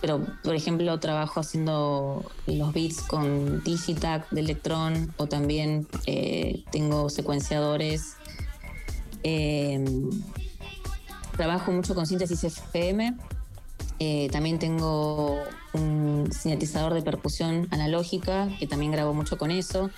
[0.00, 7.10] pero por ejemplo trabajo haciendo los beats con Digitac de Electron o también eh, tengo
[7.10, 8.16] secuenciadores.
[9.22, 9.84] Eh,
[11.36, 13.14] trabajo mucho con síntesis FM.
[13.98, 15.42] Eh, también tengo
[15.72, 19.90] un sintetizador de percusión analógica, que también grabo mucho con eso.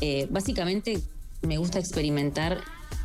[0.00, 1.02] Eh, básicamente
[1.42, 2.58] me gusta experimentar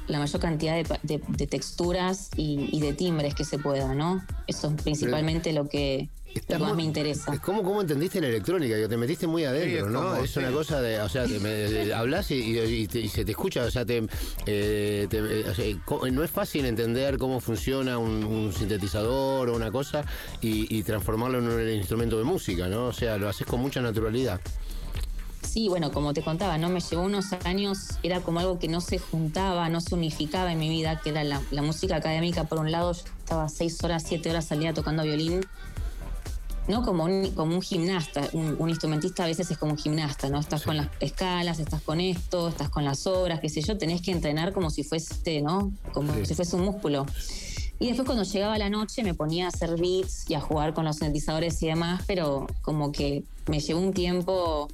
[0.08, 3.94] la mayor cantidad de, pa- de- de texturas y, y de timbres que se pueda,
[3.96, 4.24] ¿no?
[4.48, 7.38] Eso es principalmente lo que, lo que más me interesa.
[7.40, 8.76] ¿Cómo, ¿Cómo entendiste la electrónica?
[8.76, 10.02] Que te metiste muy adentro, Sí, es ¿no?
[10.02, 11.00] como- es una cosa de.
[11.00, 13.64] O sea, te, de- hablas y, y- y te- y se te escucha.
[13.64, 14.06] O sea, te,
[14.46, 19.56] eh, te- eh, o sea, no es fácil entender cómo funciona un, un sintetizador o
[19.56, 20.04] una cosa
[20.42, 22.88] y, y transformarlo en un instrumento de música, ¿no?
[22.88, 24.42] O sea, lo haces con mucha naturalidad.
[25.48, 26.70] Sí, bueno, como te contaba, ¿no?
[26.70, 30.60] Me llevó unos años, era como algo que no se juntaba, no se unificaba en
[30.60, 32.45] mi vida, que era la, la música académica.
[32.45, 35.45] Por un lado, yo estaba seis horas, siete horas al día tocando violín,
[36.68, 40.30] no como un, como un gimnasta, un, un instrumentista a veces es como un gimnasta,
[40.30, 40.40] ¿no?
[40.40, 44.02] Estás con las escalas, estás con esto, estás con las obras, qué sé yo, tenés
[44.02, 45.72] que entrenar como si fuese, ¿no?
[45.94, 46.26] Como Sí.
[46.28, 47.06] si fuese un músculo.
[47.80, 50.86] Y después cuando llegaba la noche me ponía a hacer beats y a jugar con
[50.86, 54.70] los sintetizadores y demás, pero como que me llevó un tiempo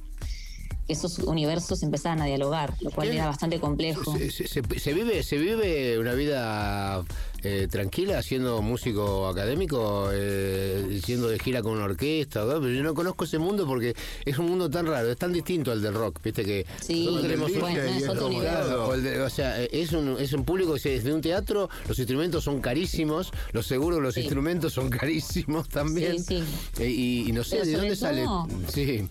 [0.90, 3.16] esos universos empezaban a dialogar, lo cual ¿Qué?
[3.16, 4.16] era bastante complejo.
[4.16, 7.02] Se, se- se- se vive, ¿Se vive una vida
[7.42, 12.40] eh, tranquila siendo músico académico, eh, siendo de gira con una orquesta?
[12.44, 12.60] ¿no?
[12.60, 13.94] Pero yo no conozco ese mundo porque
[14.24, 16.44] es un mundo tan raro, es tan distinto al del rock, ¿viste?
[16.44, 18.84] Que Sí, tenemos un- DJ es otro como- universo.
[18.86, 21.68] o el de- o sea, es un, es un público que es de un teatro,
[21.88, 24.20] los instrumentos son carísimos, los seguros los Sí.
[24.20, 26.22] instrumentos son carísimos también.
[26.22, 26.42] Sí,
[26.78, 28.24] Eh, y, y no sé Pero de dónde sale.
[28.72, 29.08] Sí.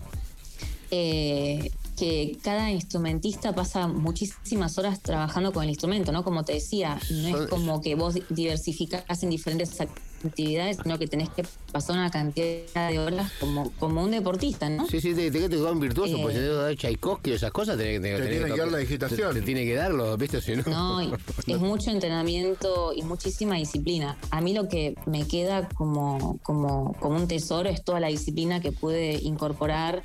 [0.90, 6.24] Eh, que cada instrumentista pasa muchísimas horas trabajando con el instrumento, ¿no?
[6.24, 11.28] Como te decía, no es como que vos diversificás en diferentes actividades, sino que tenés
[11.30, 14.86] que pasar una cantidad de horas como, como un deportista, ¿no?
[14.86, 16.20] Sí, sí, te, te, te un virtuoso, Eh.
[16.22, 18.72] pues tenés que dar Tchaikovsky o esas cosas, tenés, tenés- Te tiene que dar tocar-
[18.72, 19.34] la digitación.
[19.34, 20.40] Te, te tiene que darlo, ¿viste?
[20.40, 20.62] Si no.
[20.66, 21.12] No, y
[21.52, 24.16] es mucho entrenamiento y muchísima disciplina.
[24.30, 28.60] A mí lo que me queda como, como, como un tesoro es toda la disciplina
[28.60, 30.02] que pude incorporar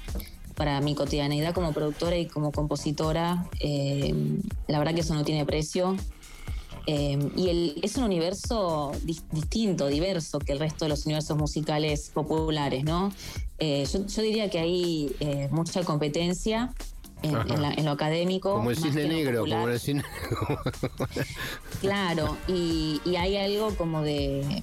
[0.56, 3.46] para mi cotidianeidad como productora y como compositora.
[3.60, 4.14] Eh,
[4.68, 5.96] la verdad que eso no tiene precio.
[6.88, 11.36] Eh, y el- es un universo dis- distinto, diverso que el resto de los universos
[11.38, 13.12] musicales populares, ¿no?
[13.58, 16.74] Eh, yo, yo diría que hay eh, mucha competencia
[17.24, 17.54] en, Ajá.
[17.56, 18.54] en la- en lo académico.
[18.54, 19.60] Como el cisne negro, popular.
[19.62, 20.04] como el cisne
[21.82, 24.62] Claro, y, y hay algo como de...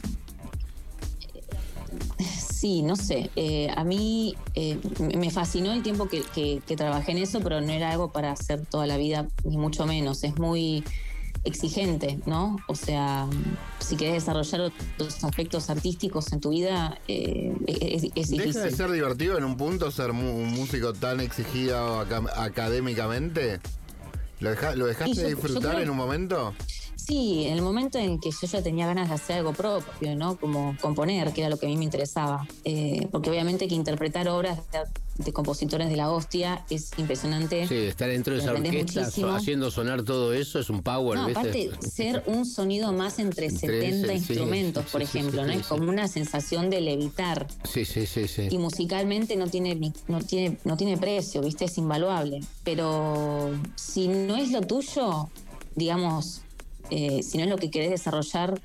[2.63, 3.29] Sí, no sé.
[3.35, 4.79] eh, a mí eh,
[5.17, 8.31] me fascinó el tiempo que, que- que trabajé en eso, pero no era algo para
[8.31, 10.23] hacer toda la vida, ni mucho menos.
[10.23, 10.85] Es muy
[11.43, 12.59] exigente, ¿no?
[12.69, 13.27] O sea,
[13.81, 14.61] si querés desarrollar
[14.95, 18.63] otros aspectos artísticos en tu vida, eh, es, es ¿Deja difícil.
[18.63, 21.99] de ser divertido en un punto ser un músico tan exigido
[22.37, 23.59] académicamente?
[24.39, 26.55] ¿Lo, deja- lo dejaste yo- de yo disfrutar en un momento?
[27.07, 30.37] Sí, en el momento en que yo ya tenía ganas de hacer algo propio, ¿no?
[30.37, 32.47] Como componer, que era lo que a mí me interesaba.
[32.65, 37.67] Eh, porque obviamente que interpretar obras de, de compositores de la hostia es impresionante.
[37.67, 41.27] Sí, estar dentro de esa orquesta so- haciendo sonar todo eso es un power, No,
[41.27, 45.43] aparte, ser un sonido más entre Entre 70 ese, sí, instrumentos, sí, por sí, ejemplo,
[45.43, 45.53] sí, ¿no?
[45.55, 47.47] Es como una sensación de levitar.
[47.65, 48.49] Sí, sí, sí, sí.
[48.51, 51.65] Y musicalmente no tiene, no tiene, no tiene precio, ¿viste?
[51.65, 52.41] Es invaluable.
[52.65, 55.29] Pero si no es lo tuyo,
[55.75, 56.43] digamos,
[56.95, 58.61] eh, si no es lo que querés desarrollar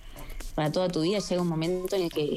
[0.54, 2.36] para toda tu vida, llega un momento en el que.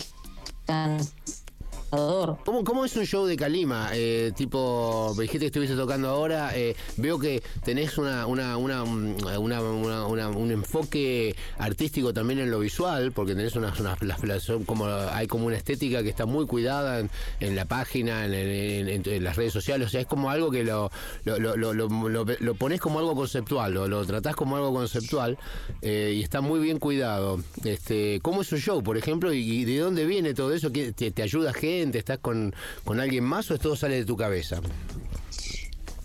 [2.45, 3.91] ¿Cómo, cómo es un show de Calima?
[3.93, 6.57] Eh, tipo, me dijiste que estuviste tocando ahora.
[6.57, 12.61] eh, veo que tenés una, una, una, mm, una- un enfoque artístico también en lo
[12.61, 17.01] visual, porque tenés unas, unas las- como hay como una estética que está muy cuidada
[17.01, 17.11] en,
[17.41, 19.89] en la página, en, en- en- las redes sociales.
[19.89, 20.91] O sea, es como algo que lo,
[21.25, 21.89] lo, lo, lo,
[22.25, 25.39] lo- ponés como algo conceptual, lo, lo tratás como algo conceptual
[25.83, 27.41] eh, y está muy bien cuidado.
[27.65, 29.33] Este, ¿Cómo es un show, por ejemplo?
[29.33, 30.71] ¿Y, y de dónde viene todo eso?
[30.71, 31.80] ¿Qué- te, te ayuda gente?
[31.81, 31.99] Gente?
[31.99, 32.55] ¿Estás con,
[32.85, 34.61] con alguien más o todo sale de tu cabeza?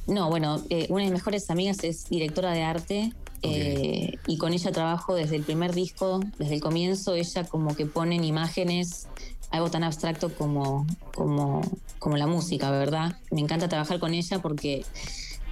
[0.07, 4.53] No, bueno, eh, una de mis mejores amigas es directora de arte eh, y con
[4.53, 7.15] ella trabajo desde el primer disco, desde el comienzo.
[7.15, 9.07] Ella como que pone en imágenes
[9.51, 11.61] algo tan abstracto como, como,
[11.99, 13.17] como la música, ¿verdad?
[13.31, 14.85] Me encanta trabajar con ella porque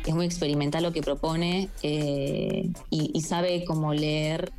[0.05, 4.51] es muy experimental lo que propone eh, y, y sabe cómo leer.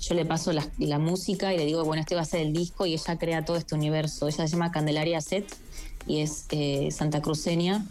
[0.00, 2.86] Yo le paso la, música y le digo, bueno, este va a ser el disco
[2.86, 4.28] y ella crea todo este universo.
[4.28, 5.54] Ella se llama Candelaria Set
[6.06, 7.86] y es eh, santacruceña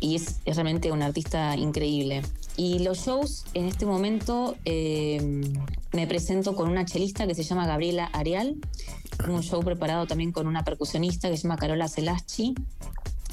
[0.00, 2.22] y es, realmente una artista increíble.
[2.56, 5.40] Y los shows, en este momento, eh,
[5.92, 8.56] me presento con una chelista que se llama Gabriela Arial,
[9.26, 12.54] un show preparado también con una percusionista que se llama Carola Celaschi,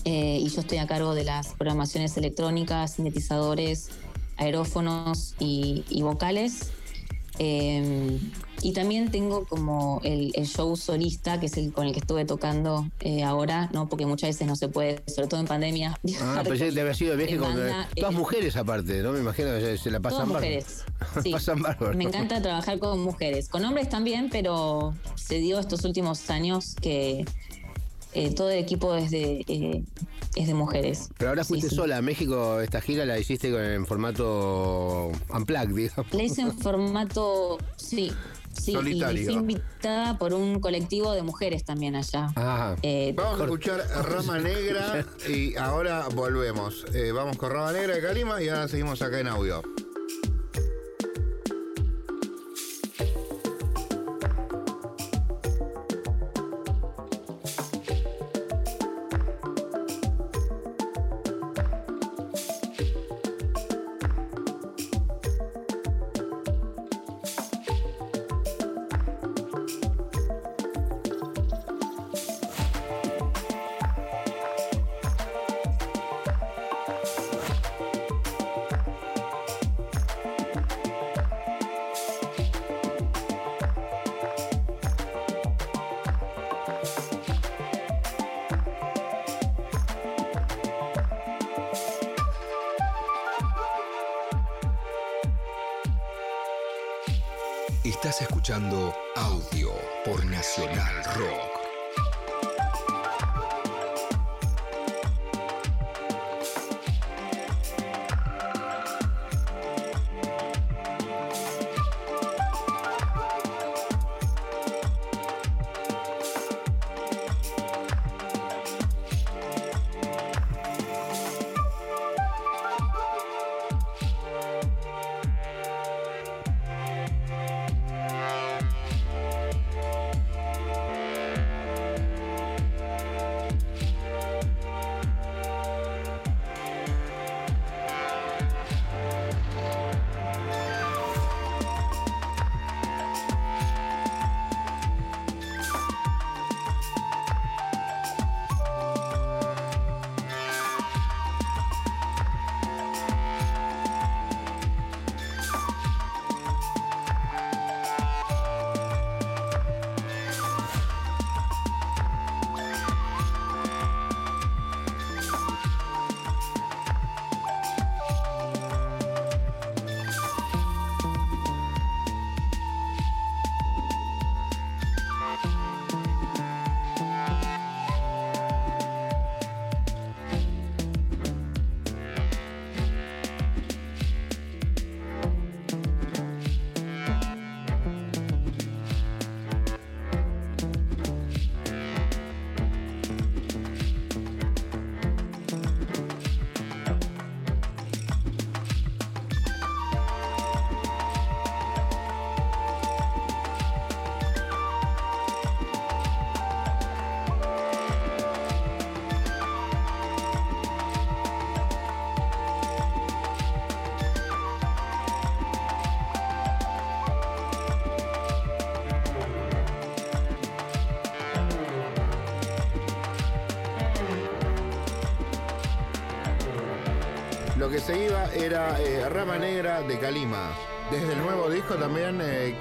[0.05, 3.89] eh, y yo estoy a cargo de las programaciones electrónicas, sintetizadores,
[4.37, 6.71] aerófonos y vocales.
[7.39, 8.19] Eh,
[8.61, 12.25] y también tengo como el, el show solista, que es el con el que estuve
[12.25, 13.87] tocando eh, ahora, ¿no?
[13.87, 15.97] Porque muchas veces no se puede, sobre todo en pandemia.
[16.21, 19.13] Ah, pensé que había sido de viaje en con banda, todas eh, mujeres aparte, ¿no?
[19.13, 20.55] Me imagino que se, la pasan Todas bárbaro.
[20.55, 20.85] mujeres.
[21.23, 21.31] Sí.
[21.31, 21.97] pasan bárbaro.
[21.97, 27.25] Me encanta trabajar con mujeres, con hombres también, pero se dio estos últimos años que
[28.13, 29.83] eh, todo el equipo es de, eh,
[30.35, 31.09] es de mujeres.
[31.17, 31.75] Pero ahora fuiste sí.
[31.75, 36.13] sola a México, esta gira la hiciste con- en formato unplugged, digamos.
[36.13, 38.11] La hice en formato, sí,
[38.53, 39.21] sí, Solitario.
[39.21, 42.27] y fui invitada por un colectivo de mujeres también allá.
[42.35, 42.75] Ajá.
[42.83, 43.79] Eh, Vamos a escuchar
[44.09, 46.85] Rama Negra y ahora volvemos.
[46.93, 49.61] Eh, vamos con Rama Negra de Calima y ahora seguimos acá en audio.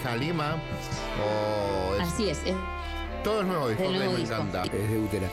[0.09, 0.57] Eh, Calima.
[1.23, 2.55] o es- Así es, es
[3.25, 4.35] todo es nuevo disco, nuevo me disco.
[4.35, 4.63] encanta.
[4.65, 5.29] Es de útera.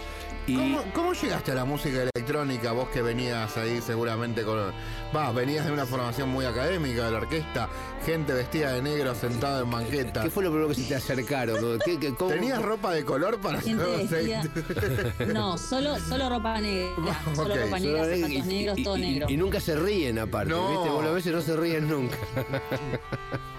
[0.48, 2.72] ¿Cómo, cómo llegaste a la música electrónica?
[2.72, 4.72] Vos que venías ahí seguramente con...
[5.16, 7.68] Va, venías de una formación muy académica de la orquesta,
[8.06, 10.22] gente vestida de negro sentada en banqueta.
[10.22, 11.80] ¿Qué fue lo primero que se te acercaron?
[11.84, 16.62] ¿Qué, qué- cómo- ¿Tenías ropa de color para Gente hacer vestida- No, solo, solo ropa
[16.62, 16.92] negra.
[17.36, 19.26] Solo ropa negra, Solo- zapatos negros, todo y- negro.
[19.30, 20.70] y nunca se ríen aparte, No.
[20.70, 20.90] ¿viste?
[20.90, 22.18] Vos lo ves y no se ríen nunca.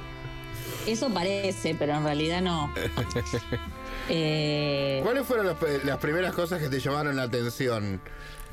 [0.86, 2.72] Eso parece, pero en realidad no.
[4.08, 8.00] Eh, ¿Cuáles fueron las, pe- las primeras cosas que te llamaron la atención?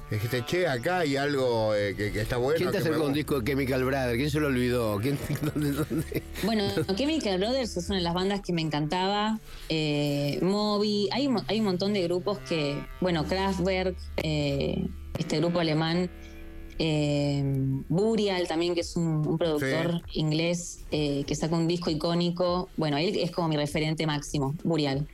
[0.09, 2.57] Dijiste, che, acá hay algo eh, que, que está bueno.
[2.57, 3.15] ¿Quién te acercó un gusta".
[3.15, 4.17] disco de Chemical Brothers?
[4.17, 4.99] ¿Quién se lo olvidó?
[4.99, 5.17] ¿Quién,
[5.53, 6.23] dónde, dónde?
[6.43, 6.63] Bueno,
[6.95, 9.39] Chemical Brothers es una de las bandas que me encantaba.
[9.69, 14.87] Eh, Moby, hay hay un montón de grupos que, bueno, Kraftwerk, eh,
[15.19, 16.09] este grupo alemán,
[16.79, 17.43] eh,
[17.89, 22.69] Burial también, que es un, un productor inglés eh, que saca un disco icónico.
[22.77, 25.07] Bueno, él es como mi referente máximo, Burial.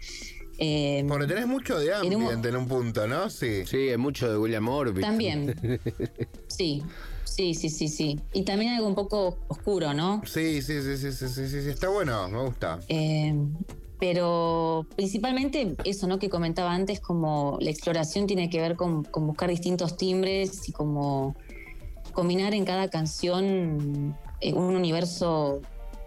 [0.62, 3.30] Eh, Porque tenés mucho de En un mo- ambient en un punto, ¿no?
[3.30, 3.66] Sí.
[3.66, 5.02] Sí, es mucho de William Orbit.
[5.06, 5.56] También.
[6.48, 6.84] sí,
[7.24, 8.20] sí, sí, sí, sí.
[8.34, 10.22] Y también algo un poco oscuro, ¿no?
[10.26, 12.80] Sí, sí, sí, sí, sí, sí, sí, sí, está bueno, me gusta.
[12.90, 13.34] Eh,
[14.00, 16.20] pero principalmente eso, ¿no?
[16.20, 20.72] Que comentaba antes, como la exploración tiene que ver con, con buscar distintos timbres y
[20.72, 21.36] como
[22.12, 25.62] combinar en cada canción eh, un universo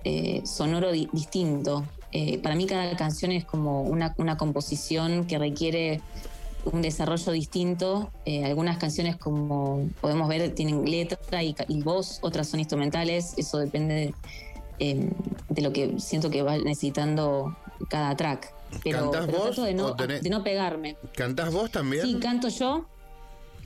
[0.04, 1.84] eh, sonoro di- distinto.
[2.12, 6.00] Eh, para mí cada canción es como una, una composición que requiere
[6.64, 8.10] un desarrollo distinto.
[8.24, 13.34] Eh, algunas canciones, como podemos ver, tienen letra y, y voz, otras son instrumentales.
[13.36, 14.14] Eso depende de,
[14.78, 15.08] eh,
[15.48, 17.56] de lo que siento que va necesitando
[17.88, 18.52] cada track.
[18.84, 20.96] Pero, ¿Cantás pero vos trato de no, tenés- de no pegarme.
[21.16, 22.04] ¿Cantás vos también?
[22.06, 22.86] Sí, canto yo.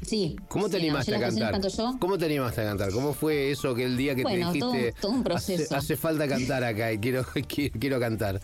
[0.02, 0.36] Sí.
[0.48, 1.60] ¿Cómo te Sí, animaste a cantar?
[1.68, 1.96] yo.
[1.98, 2.90] ¿Cómo te animaste a cantar?
[2.92, 5.64] ¿Cómo fue eso que el día que Bueno, te todo- dijiste todo un proceso.
[5.64, 8.40] Hace, hace falta cantar acá y quiero, quiero, quiero cantar?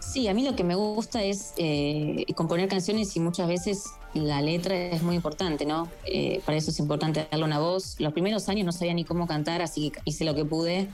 [0.00, 4.42] Sí, a mí lo que me gusta es eh, componer canciones y muchas veces la
[4.42, 5.88] letra es muy importante, ¿no?
[6.04, 7.96] Eh, para eso es importante darle una voz.
[7.98, 10.88] Los primeros años no sabía ni cómo cantar, así que hice lo que pude.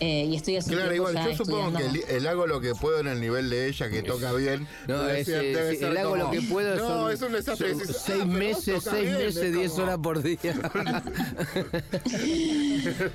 [0.00, 2.98] Eh, y estoy haciendo Claro, igual, yo supongo que el, el hago lo que puedo
[3.00, 4.66] en el nivel de ella, que toca bien.
[4.88, 7.74] No, es, ser- eh, el hago como, lo que puedo No, son- es un desastre.
[7.74, 10.38] son seis "Ah, meses, seis bien", es meses, diez como- horas por día.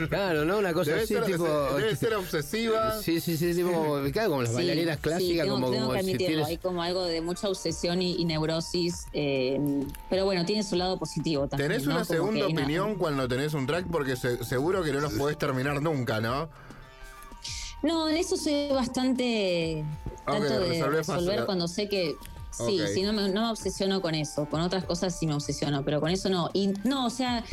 [0.10, 0.58] claro, ¿no?
[0.58, 1.46] Una cosa Debe así, ser- tipo.
[1.78, 3.00] debe ser obsesiva.
[3.02, 6.00] Sí, sí, sí, tipo, claro, como las Sí, bailarinas sí, clásicas, tengo, como, tengo como
[6.00, 6.48] que si tienes.
[6.48, 9.60] hay como algo de mucha obsesión y, y neurosis, eh,
[10.10, 11.70] pero bueno, tiene su lado positivo también.
[11.72, 11.96] Tenés ¿no?
[11.96, 15.38] una segunda una- opinión cuando tenés un track porque se- seguro que no los podés
[15.38, 16.50] terminar nunca, ¿no?
[17.84, 19.86] No, en eso soy bastante.
[20.26, 21.46] Trato Ok, de resolvés resolver fácil.
[21.46, 22.16] cuando sé que.
[22.52, 22.88] Sí, Ok.
[22.94, 24.46] sí, no me, no me obsesiono con eso.
[24.50, 26.50] Con otras cosas sí me obsesiono, pero con eso no.
[26.54, 27.44] Y no, o sea,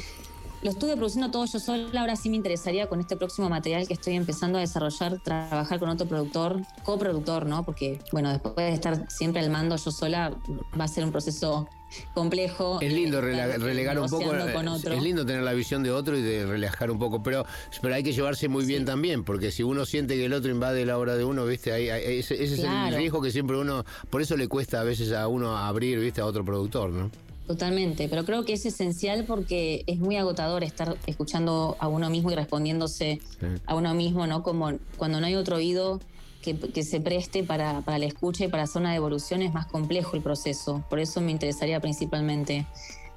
[0.62, 2.00] lo estuve produciendo todo yo sola.
[2.00, 5.90] Ahora sí me interesaría con este próximo material que estoy empezando a desarrollar, trabajar con
[5.90, 7.64] otro productor, coproductor, ¿no?
[7.64, 10.34] Porque, bueno, después de estar siempre al mando yo sola,
[10.78, 11.68] va a ser un proceso
[12.14, 12.78] complejo.
[12.80, 14.34] Es lindo eh, rela- estar relegar un poco.
[14.34, 14.54] eh.
[14.96, 17.44] Es lindo tener la visión de otro y de relajar un poco, pero,
[17.82, 20.84] pero hay que llevarse muy bien también, porque si uno siente que el otro invade
[20.86, 23.84] la obra de uno, viste, ahí, ahí- ese, ese es el riesgo que siempre uno.
[24.10, 27.10] Por eso le cuesta a veces a uno abrir, viste, a otro productor, ¿no?
[27.46, 32.30] Totalmente, pero creo que es esencial porque es muy agotador estar escuchando a uno mismo
[32.30, 33.20] y respondiéndose
[33.66, 34.42] a uno mismo, ¿no?
[34.42, 36.00] Como cuando no hay otro oído
[36.44, 39.66] que, que se preste para, para la escucha y para hacer una devolución es más
[39.66, 40.84] complejo el proceso.
[40.90, 42.66] Por eso me interesaría principalmente.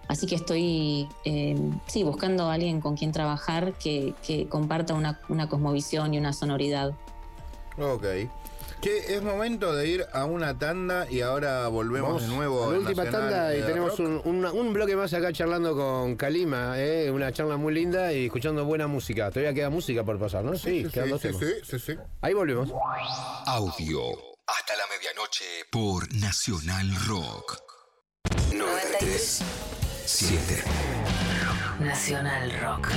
[0.08, 5.20] Así que estoy, eh, sí, buscando a alguien con quien trabajar que, que comparta una,
[5.28, 6.94] una cosmovisión y una sonoridad.
[7.78, 8.06] Ok.
[8.81, 12.64] Che, es momento de ir a una tanda y ahora volvemos Vamos de nuevo.
[12.64, 17.10] a la última Nacional tanda y tenemos un, bloque más acá charlando con Kalima, ¿eh?
[17.10, 19.30] una charla muy linda y escuchando buena música.
[19.31, 20.56] Todavía queda música por pasar, ¿no?
[20.56, 21.44] Sí, sí, quedan dos sí, temas.
[21.44, 21.98] sí, sí, sí.
[22.22, 22.72] Ahí volvemos.
[23.45, 24.02] Audio.
[24.45, 27.60] Hasta la medianoche por Nacional Rock.
[28.53, 29.44] 93
[30.06, 30.64] 7.
[31.80, 32.88] Nacional Rock.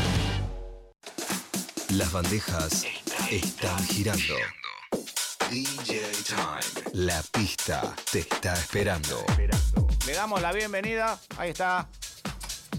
[1.90, 2.86] Las bandejas
[3.30, 4.34] están girando.
[5.50, 6.86] DJ Time.
[6.92, 9.24] La pista te está esperando.
[10.06, 11.88] Le damos la bienvenida, ahí está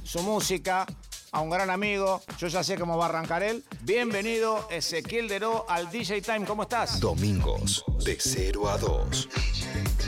[0.05, 0.85] su música,
[1.33, 2.21] a un gran amigo.
[2.37, 3.65] Yo ya sé cómo va a arrancar él.
[3.81, 6.45] Bienvenido, Ezequiel Deró, al DJ Time.
[6.45, 7.01] ¿Cómo estás?
[7.01, 9.29] Domingos de 0 a 2.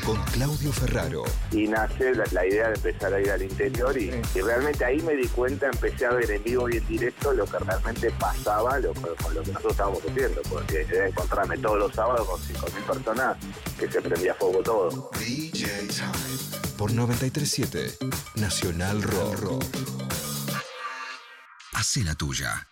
[0.06, 1.24] Con Claudio Ferraro.
[1.52, 5.02] y nace la, la idea de empezar a ir al interior y, y realmente ahí
[5.02, 8.80] me di cuenta, empecé a ver en vivo y en directo lo que realmente pasaba
[8.80, 12.84] lo, con lo que nosotros estábamos haciendo, porque era encontrarme todos los sábados con 5.000
[12.86, 13.38] personas
[13.80, 15.12] que se prendía fuego todo.
[15.20, 16.74] DJ Time.
[16.78, 17.98] Por 937
[18.36, 19.64] Nacional Rock.
[21.74, 22.68] Hace la tuya.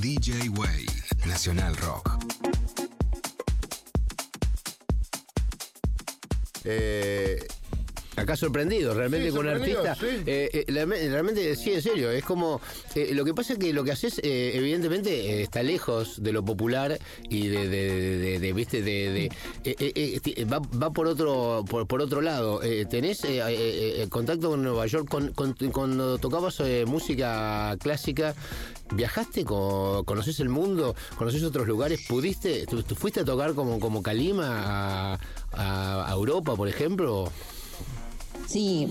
[0.00, 0.86] DJ Way,
[1.26, 2.16] Nacional Rock.
[6.64, 7.46] Eh,
[8.16, 9.94] Acá sorprendido, realmente Sí, con un artista.
[9.94, 10.06] sí.
[10.26, 12.10] eh, eh, realmente, sí, en serio.
[12.10, 12.60] Es como.
[12.94, 16.42] eh, lo que pasa es que lo que haces, eh, evidentemente, está lejos de lo
[16.44, 16.98] popular
[17.28, 17.68] y de.
[17.68, 18.80] de, de- de- de, ¿Viste?
[18.82, 19.26] De.
[19.26, 19.30] eh,
[19.64, 22.60] eh, eh, va, va por otro por, por otro lado.
[22.88, 23.20] ¿Tenés
[24.08, 25.08] contacto con Nueva York?
[25.08, 28.34] Con, con- cuando tocabas eh, música clásica,
[28.94, 29.44] ¿viajaste?
[29.44, 30.94] Co- ¿Conoces el mundo?
[31.18, 32.06] ¿Conoces otros lugares?
[32.08, 32.66] ¿Pudiste?
[32.66, 35.18] ¿Tú, tú fuiste a tocar como, como Kalima a,
[35.52, 37.30] a- a Europa, por ejemplo?
[38.46, 38.88] Sí,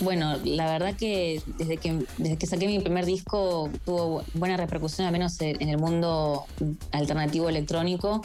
[0.00, 5.06] bueno, la verdad que desde que desde que saqué mi primer disco tuvo buena repercusión,
[5.06, 6.46] al menos en el mundo
[6.92, 8.22] alternativo electrónico.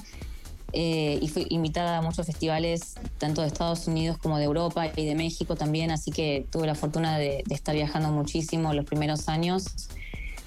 [0.72, 5.04] eh, y fui invitada a muchos festivales, tanto de Estados Unidos como de Europa y
[5.04, 9.90] de México también, así que tuve la fortuna de, estar viajando muchísimo los primeros años.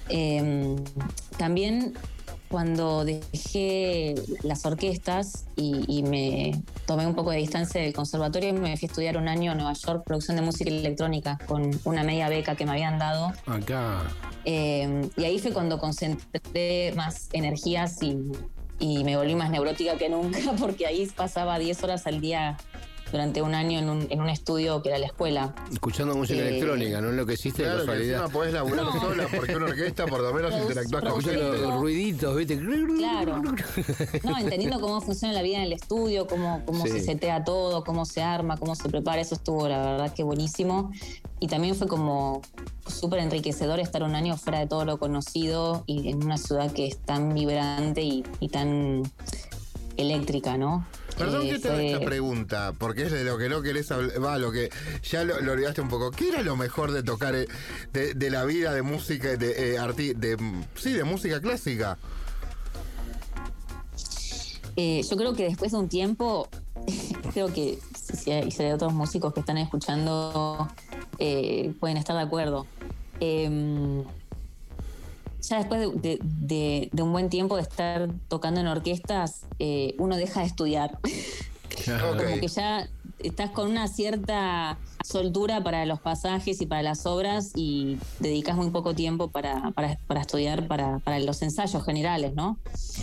[0.07, 0.75] Eh,
[1.37, 1.93] también
[2.53, 4.13] cuando dejé
[4.43, 8.89] las orquestas y, y me tomé un poco de distancia del conservatorio, me fui a
[8.91, 12.67] estudiar un año a Nueva York producción de música electrónica con una media beca que
[12.67, 13.33] me habían dado.
[13.47, 14.03] Acá.
[14.45, 18.19] Eh, y ahí fue cuando concentré más energías y,
[18.77, 22.57] y me volví más neurótica que nunca, porque ahí pasaba 10 horas al día
[23.13, 25.53] durante un año en un, en un estudio que era la escuela.
[25.71, 28.19] Escuchando música Eh, electrónica, no lo que hiciste de Claro, que casualidad.
[28.23, 28.99] encima podés laburar No.
[29.01, 31.23] sola porque una orquesta por lo menos interactúas con
[31.61, 32.57] los ruiditos, ¿viste?
[32.97, 33.41] Claro.
[34.23, 36.91] No, entendiendo cómo funciona la vida en el estudio, cómo, cómo Sí.
[36.93, 40.91] se setea todo, cómo se arma, cómo se prepara, eso estuvo la verdad que buenísimo.
[41.39, 42.41] Y también fue como
[42.87, 46.87] súper enriquecedor estar un año fuera de todo lo conocido y en una ciudad que
[46.87, 49.03] es tan vibrante y, y tan
[49.97, 50.85] eléctrica, ¿no?
[51.17, 54.37] Perdón que te haga esta pregunta, porque es de lo que no querés hablar, va,
[54.37, 54.69] lo que
[55.03, 56.11] ya lo, lo olvidaste un poco.
[56.11, 57.47] ¿Qué era lo mejor de tocar, eh,
[57.91, 60.37] de, de la vida de música, de, eh, arti- de,
[60.75, 61.97] sí, de música clásica?
[64.75, 66.49] Eh, yo creo que después de un tiempo,
[67.33, 70.67] creo que si, si hay, si hay otros músicos que están escuchando,
[71.19, 72.65] eh, pueden estar de acuerdo.
[75.47, 79.93] Ya después de, de- de- de un buen tiempo de estar tocando en orquestas, eh,
[79.99, 80.97] uno deja de estudiar.
[81.99, 82.87] Como que ya
[83.19, 88.69] estás con una cierta soltura para los pasajes y para las obras y dedicas muy
[88.69, 92.57] poco tiempo para, para- para estudiar para, para los ensayos generales, ¿no?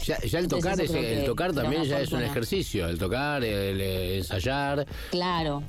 [0.07, 2.87] Ya, ya el tocar, es, el tocar también ya es un ejercicio.
[2.89, 5.63] El tocar, el, eh, ensayar, Claro.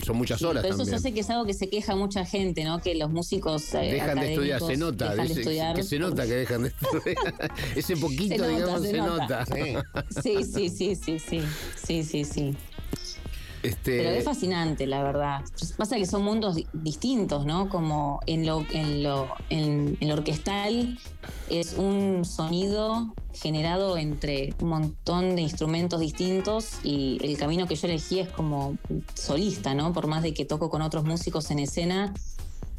[0.00, 0.98] Son muchas Sí, horas pero eso también.
[0.98, 2.80] yo sé que es algo que se queja mucha gente, ¿no?
[2.80, 5.76] Que los músicos eh, Dejan de estudiar, se nota, dejan de estudiar.
[5.76, 7.16] que se nota que dejan de estudiar.
[7.76, 9.44] Ese poquito, Se nota, digamos, se se, nota.
[9.44, 9.46] nota.
[10.22, 11.42] Sí, sí, sí, sí, sí,
[11.84, 12.56] sí, sí, sí.
[13.62, 15.42] Este, Pero es fascinante, la verdad.
[15.76, 17.68] Pasa que son mundos di- distintos, ¿no?
[17.68, 20.98] Como en lo, en lo, en, lo orquestal
[21.50, 27.86] es un sonido generado entre un montón de instrumentos distintos y el camino que yo
[27.86, 28.76] elegí es como
[29.14, 29.92] solista, ¿no?
[29.92, 32.14] Por más de que toco con otros músicos en escena,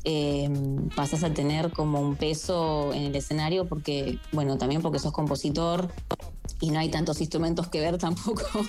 [0.04, 0.50] eh,
[0.96, 5.90] pasas a tener como un peso en el escenario porque, bueno, también porque sos compositor
[6.60, 8.66] y no hay tantos instrumentos que ver tampoco.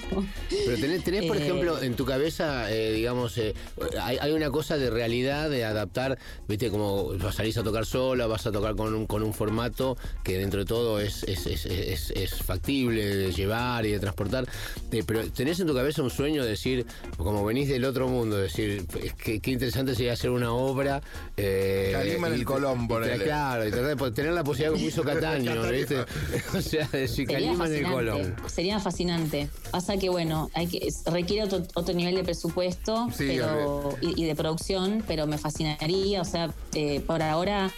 [0.48, 3.54] Pero tenés, tenés, por Eh, ejemplo, en tu cabeza, eh, digamos, eh,
[4.00, 6.18] hay, hay una cosa de realidad, de adaptar,
[6.48, 9.96] viste, como vas salís a tocar sola, vas a tocar con un, con un formato
[10.22, 14.46] que dentro de todo es, es, es, es- es factible de llevar y de transportar.
[14.90, 16.86] Eh, pero tenés en tu cabeza un sueño de decir,
[17.16, 18.86] como venís del otro mundo, decir,
[19.16, 21.00] qué interesante sería hacer una obra.
[21.36, 23.24] Eh, Calima en el y- Colón, y- ponele.
[23.24, 25.62] Claro, y tratar de tener la posibilidad como hizo Cataño.
[25.70, 25.96] ¿viste?
[26.56, 28.50] O sea, decir, Calima en el fascinante, Colón.
[28.50, 29.48] Sería fascinante.
[29.70, 34.22] Pasa que, bueno, hay que, es- requiere otro, otro nivel de presupuesto Sí, pero, y,
[34.22, 36.20] y de producción, pero me fascinaría.
[36.20, 37.70] O sea, eh, por ahora,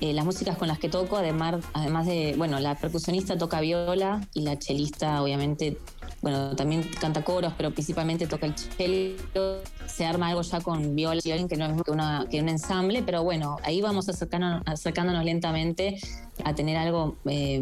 [0.00, 4.26] eh, las músicas con las que toco, además, además de, bueno, la percusionista toca viola
[4.34, 5.76] y la chelista, obviamente,
[6.22, 9.62] bueno, también canta coros, pero principalmente toca el cello.
[9.86, 12.40] Se arma algo ya con viola y violín, que no es mismo que, una- que
[12.40, 15.98] un ensamble, pero bueno, ahí vamos acercándonos, acercándonos lentamente
[16.44, 17.60] a tener algo eh,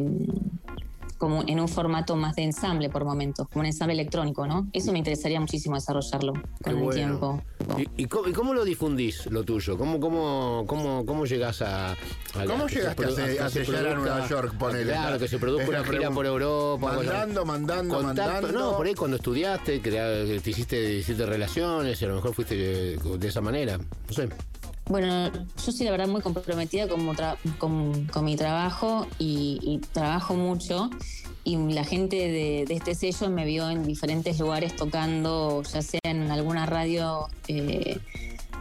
[1.18, 4.68] como en un formato más de ensamble por momentos, como un ensamble electrónico, ¿no?
[4.72, 6.32] Eso me interesaría muchísimo desarrollarlo
[6.62, 7.42] con el tiempo.
[7.76, 9.76] ¿Y, y cómo, y cómo lo difundís lo tuyo?
[9.76, 11.96] ¿Cómo, cómo, cómo, cómo llegás a, a
[12.46, 14.54] ¿Cómo que llegaste a, se- a se Nueva York?
[14.58, 14.92] Ponele.
[14.92, 16.92] Claro, que se produzca la una gira por Europa.
[16.94, 18.52] Mandando, mandando, Contacto- mandando.
[18.52, 22.54] No, por ahí cuando estudiaste, crea- te hiciste, hiciste relaciones, y a lo mejor fuiste
[22.56, 23.76] de, de esa manera.
[23.78, 24.28] No sé.
[24.88, 27.14] Bueno, yo soy la verdad muy comprometida con,
[27.58, 30.88] con- mi trabajo y, y trabajo mucho.
[31.44, 36.00] Y la gente de, de este sello me vio en diferentes lugares tocando, ya sea
[36.04, 37.98] en alguna radio eh,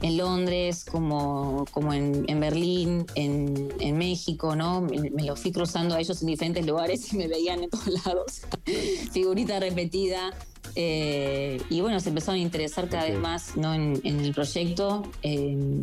[0.02, 4.82] en Londres, como, como en, en Berlín, en, en México, ¿no?
[4.82, 7.88] Me, me los fui cruzando a ellos en diferentes lugares y me veían en todos
[8.06, 8.42] lados.
[9.12, 10.32] Figurita repetida.
[10.76, 13.74] Eh, y bueno, se empezaron a interesar cada vez más ¿no?
[13.74, 15.04] en, en el proyecto.
[15.24, 15.82] Eh,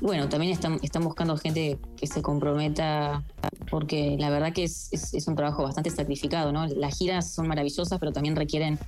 [0.00, 3.24] bueno, también están, están buscando gente que se comprometa,
[3.70, 6.66] porque la verdad que es, es- es un trabajo bastante sacrificado, ¿no?
[6.66, 8.78] Las giras son maravillosas, pero también requieren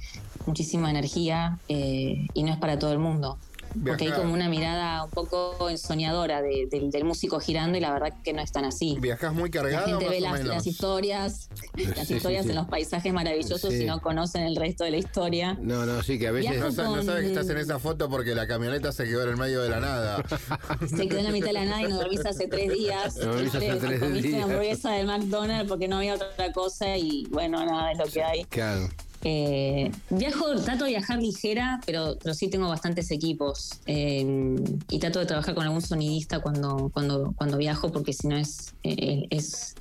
[0.46, 3.38] muchísima energía eh, y no es para todo el mundo.
[3.86, 7.92] Porque hay como una mirada un poco ensoñadora de- del- del músico girando y la
[7.92, 8.96] verdad que no es tan así.
[9.00, 10.46] ¿Viajás muy La cargado gente más ve o las, menos?
[10.48, 11.48] las historias,
[11.96, 12.50] las Sí, historias sí, sí.
[12.50, 13.82] en los paisajes maravillosos Sí.
[13.82, 15.56] y no conocen el resto de la historia.
[15.60, 16.58] No, no, sí, que a veces.
[16.76, 19.36] No, no sabes que estás en esa foto porque la camioneta se quedó en el
[19.36, 20.22] medio de la nada.
[20.88, 23.16] Se quedó en la mitad de la nada y nos dormís hace tres días.
[23.16, 24.42] Nos dormís hace tres días.
[24.44, 28.44] hamburguesa del McDonald's porque no había otra cosa y bueno, nada, es lo que hay.
[28.44, 28.88] Claro.
[29.24, 33.80] Eh, viajo, trato de viajar ligera, pero, pero sí tengo bastantes equipos.
[33.86, 34.56] eh,
[34.88, 38.74] y trato de trabajar con algún sonidista cuando, cuando, cuando viajo, porque si no es,
[38.84, 39.74] eh, es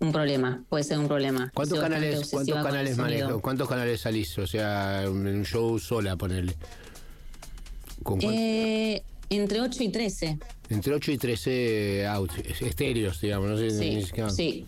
[0.00, 1.50] un problema, puede ser un problema.
[1.54, 3.32] ¿Cuántos Soy canales, cuántos canales manejas?
[3.40, 4.36] ¿Cuántos canales salís?
[4.38, 6.54] O sea, en un show sola, ponele.
[8.02, 8.18] ¿Con?
[8.22, 10.38] Eh, entre 8 y 13.
[10.70, 12.30] Entre 8 y 13 out,
[12.60, 13.50] estéreos, digamos.
[13.50, 14.66] No sé, Sí, sí.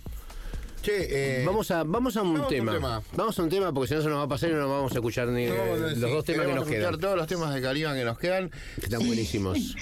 [0.84, 3.02] Che, eh, vamos, a, vamos a un vamos a un tema.
[3.16, 4.70] Vamos a un tema porque si no se nos va a pasar y no nos
[4.70, 7.00] vamos a escuchar ni No, eh, no, los sí, dos temas que nos escuchar quedan.
[7.00, 8.50] todos los temas de Caliban que nos quedan.
[8.82, 9.76] Están buenísimos.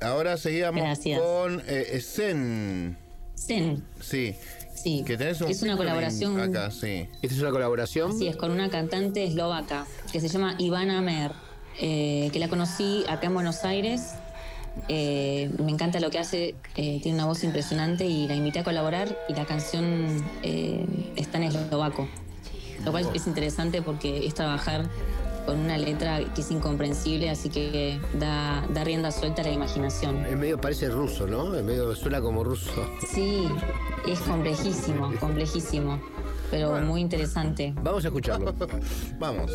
[0.00, 1.20] Ahora seguíamos Gracias.
[1.20, 2.98] con eh, Zen.
[3.38, 3.84] Zen.
[4.00, 4.34] Sí.
[4.74, 5.04] Sí.
[5.06, 6.40] Que tenés un Es una colaboración.
[6.40, 7.08] Acá, sí.
[7.22, 8.10] ¿Esta es una colaboración?
[8.10, 11.30] Así es, con una cantante eslovaca que se llama Ivana Mer,
[11.80, 14.14] eh, que la conocí acá en Buenos Aires.
[14.88, 18.64] Eh, me encanta lo que hace, eh, tiene una voz impresionante y la invité a
[18.64, 20.84] colaborar y la canción eh,
[21.16, 22.08] está en eslovaco.
[22.84, 24.88] Lo cual es interesante porque es trabajar
[25.46, 30.24] con una letra que es incomprensible, así que da, da rienda suelta a la imaginación.
[30.24, 31.54] Es medio, parece ruso, ¿no?
[31.54, 32.70] Es medio, suena como ruso.
[33.12, 33.48] Sí,
[34.08, 36.00] es complejísimo, complejísimo,
[36.50, 37.72] pero muy interesante.
[37.82, 38.54] Vamos a escucharlo.
[39.18, 39.50] Vamos.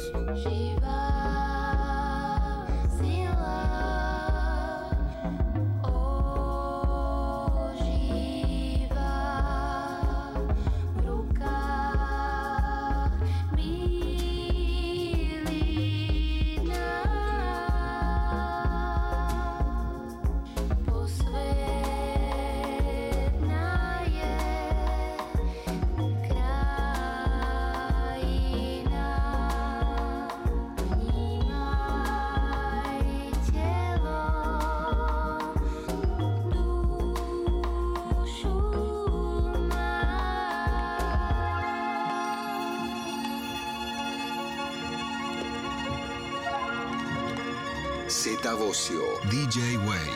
[48.74, 50.10] DJ Way,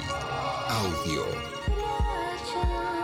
[0.69, 3.01] Audio.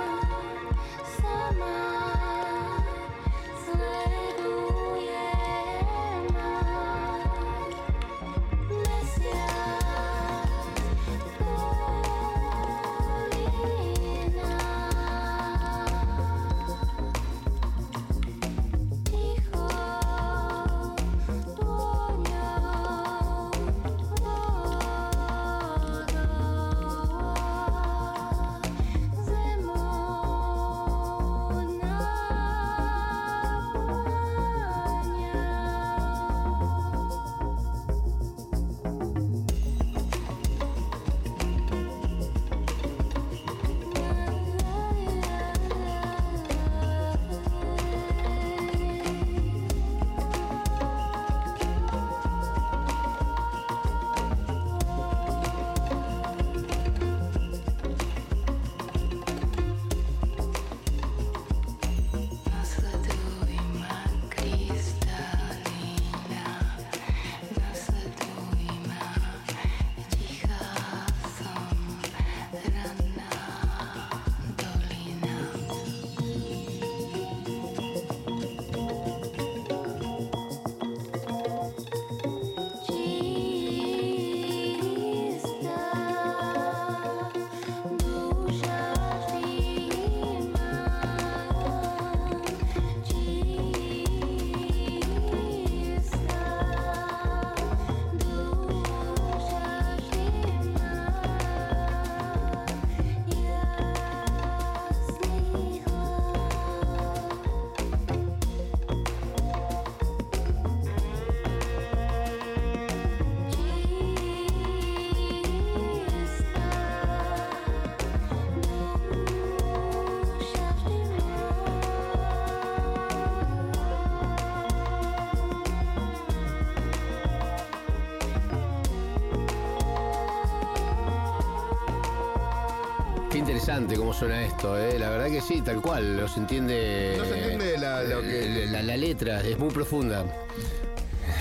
[134.18, 134.98] Suena esto, ¿eh?
[135.00, 136.18] La verdad que sí, tal cual.
[136.18, 137.16] Lo se entiende.
[137.18, 140.26] No se entiende la- lo que- la, la letra, es muy profunda.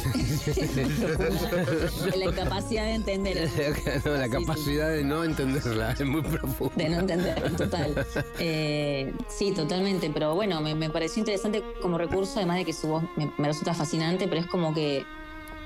[2.16, 3.48] la incapacidad de entender.
[4.05, 6.74] No, la capacidad de no entenderla es muy profunda.
[6.77, 8.07] De no entender, total.
[8.39, 10.11] Eh, sí, totalmente.
[10.12, 13.48] Pero bueno, me, me pareció interesante como recurso, además de que su voz me, me
[13.48, 15.05] resulta fascinante, pero es como que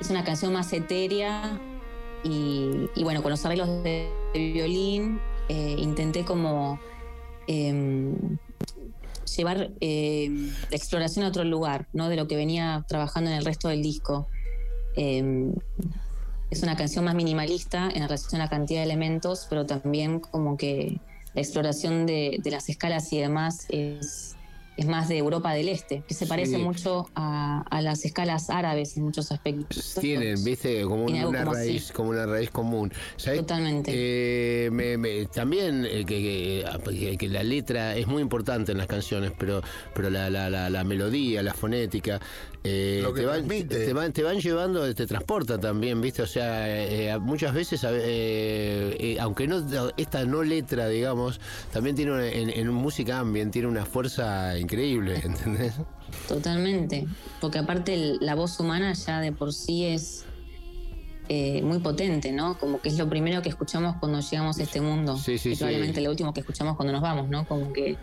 [0.01, 1.59] es una canción más etérea.
[2.23, 6.79] Y, y bueno, con los arreglos de, de violín, eh, intenté como
[7.51, 8.39] em,
[9.37, 12.09] llevar em, la exploración a otro lugar, ¿no?
[12.09, 14.29] De lo que venía trabajando en el resto del disco.
[14.95, 15.55] Em,
[16.51, 20.57] es una canción más minimalista en relación a la cantidad de elementos, pero también como
[20.57, 21.01] que
[21.35, 24.37] la exploración de, de las escalas y demás es,
[24.77, 26.63] es más de Europa del Este, que se parece Sí.
[26.63, 29.97] mucho a, a las escalas árabes en muchos aspectos.
[30.01, 31.93] Tienen, viste, como una como raíz, así.
[31.93, 32.93] como una raíz común.
[33.17, 33.43] ¿Sabés?
[33.87, 38.87] Eh, me- me- también eh, que, que- que la letra es muy importante en las
[38.87, 39.61] canciones, pero,
[39.95, 42.21] pero la, la- la- la melodía, la fonética,
[42.65, 46.23] eh, Lo que te, van, te, van, te van llevando, te transporta también, viste.
[46.23, 49.63] O sea, eh, muchas veces, eh, eh, aunque no
[49.97, 51.41] esta no letra, digamos,
[51.73, 55.75] también tiene una- en, en música ambient tiene una fuerza increíble, ¿entendés?
[56.29, 57.07] Totalmente,
[57.41, 60.25] porque aparte el- la voz humana ya de por sí es
[61.33, 62.59] eh, muy potente, ¿no?
[62.59, 65.17] Como que es lo primero que escuchamos cuando llegamos a este mundo.
[65.17, 65.59] Sí, sí, y sí.
[65.61, 67.47] probablemente lo último que escuchamos cuando nos vamos, ¿no?
[67.47, 67.97] Como que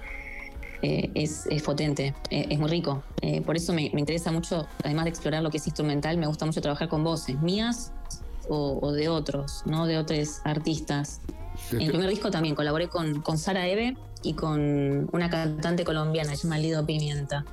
[0.81, 3.03] eh, es, es potente, eh, es muy rico.
[3.21, 6.27] Eh, por eso me, me interesa mucho, además de explorar lo que es instrumental, me
[6.27, 7.91] gusta mucho trabajar con voces mías
[8.49, 9.85] o, o de otros, ¿no?
[9.85, 11.21] De otros artistas.
[11.71, 16.35] En el primer disco también colaboré con, con Sara Eve y con una cantante colombiana,
[16.35, 17.43] se llama Lido Pimienta.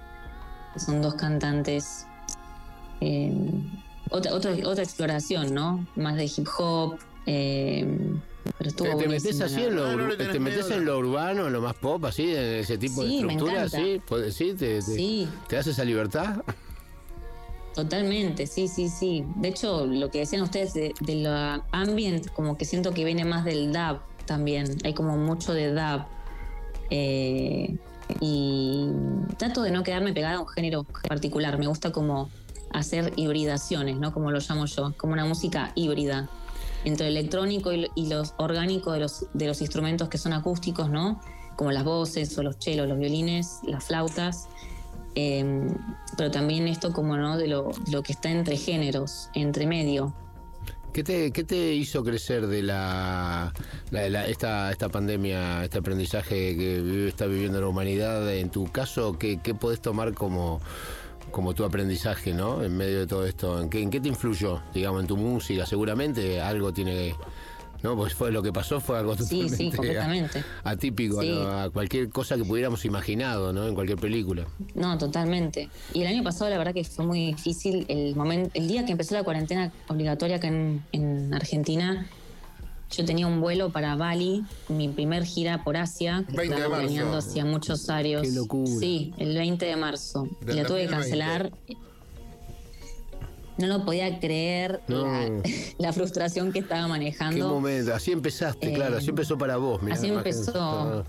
[0.77, 2.07] Son dos cantantes.
[4.11, 5.87] otra, otra, otra exploración, ¿no?
[5.97, 6.99] Más de hip hop.
[8.59, 10.09] Pero estuvo ¿Te, te metes así en lo, verdad.
[10.19, 13.09] ur- te metes en lo urbano, en lo más pop, así, en ese tipo de
[13.09, 15.29] Sí, estructura, sí, Puede- sí, te, te, Sí.
[15.49, 16.43] te das esa libertad.
[17.75, 19.25] Totalmente, sí, sí, sí.
[19.37, 23.25] De hecho, lo que decían ustedes de, de la ambient, como que siento que viene
[23.25, 24.77] más del dub también.
[24.85, 26.03] Hay como mucho de dub.
[26.91, 27.75] Eh,
[28.21, 28.87] y
[29.39, 31.59] trato de no quedarme pegada a un género particular.
[31.59, 32.31] Me gusta como
[32.73, 34.13] hacer hibridaciones, ¿no?
[34.13, 36.29] Como lo llamo yo, como una música híbrida
[36.85, 40.91] entre el electrónico y, y los orgánico de los, de los instrumentos que son acústicos,
[40.91, 41.21] ¿no?
[41.57, 44.49] Como las voces o los chelos, los violines, las flautas.
[45.15, 45.69] Eh,
[46.17, 50.15] pero también esto como no de lo, lo que está entre géneros, entre medio.
[50.93, 53.53] ¿Qué te, qué te hizo crecer de la,
[54.29, 58.33] esta, esta pandemia, este aprendizaje que está viviendo la humanidad?
[58.33, 60.61] En tu caso, ¿qué, qué podés tomar como,
[61.35, 62.63] como tu aprendizaje, ¿no?
[62.63, 63.61] En medio de todo esto.
[63.61, 65.67] ¿En qué, en qué te influyó, digamos, en tu música?
[65.67, 67.15] Seguramente algo tiene...
[67.83, 67.97] ¿No?
[67.97, 69.71] Pues fue lo que pasó fue algo totalmente sí,
[70.63, 71.29] atípico Sí.
[71.29, 71.61] ¿no?
[71.61, 73.69] a cualquier cosa que pudiéramos imaginado, ¿no?
[73.69, 74.47] En cualquier película.
[74.75, 75.69] No, totalmente.
[75.93, 77.85] Y el año pasado la verdad que fue muy difícil.
[77.89, 82.07] El momento, el día que empezó la cuarentena obligatoria acá en, en Argentina,
[82.97, 86.69] yo tenía un vuelo para Bali, mi primer gira por Asia, que 20 de estaba
[86.77, 86.87] marzo.
[86.87, 88.23] planeando hacía muchos años.
[88.23, 88.71] Qué locura.
[88.81, 90.29] Sí, el 20 de marzo.
[90.41, 90.95] Y Del la tuve que 2020.
[91.01, 91.53] cancelar.
[93.57, 95.05] No lo podía creer No.
[95.07, 95.31] la,
[95.79, 97.49] la frustración que estaba ¿Qué manejando.
[97.49, 97.95] momento?
[97.95, 99.81] Así empezaste, Eh, claro, así empezó para vos.
[99.83, 101.05] mirá, así empezó.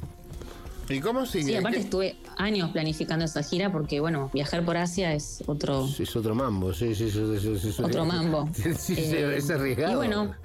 [0.88, 1.46] ¿Y cómo sigue?
[1.46, 5.88] Sí, aparte ¿Qué- estuve años planificando esa gira porque, bueno, viajar por Asia es otro,
[6.00, 7.82] Es otro mambo, sí, sí, sí, sí, sí, sí.
[7.84, 8.48] otro mambo.
[8.54, 9.94] Sí, sí, Eh, es arriesgado.
[9.94, 10.36] Y bueno,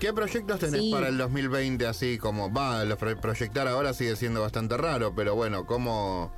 [0.00, 0.90] ¿Qué proyectos tenés Sí.
[0.92, 2.84] para el 2020 así como va?
[3.20, 6.30] Proyectar ahora sigue siendo bastante raro, pero bueno, ¿cómo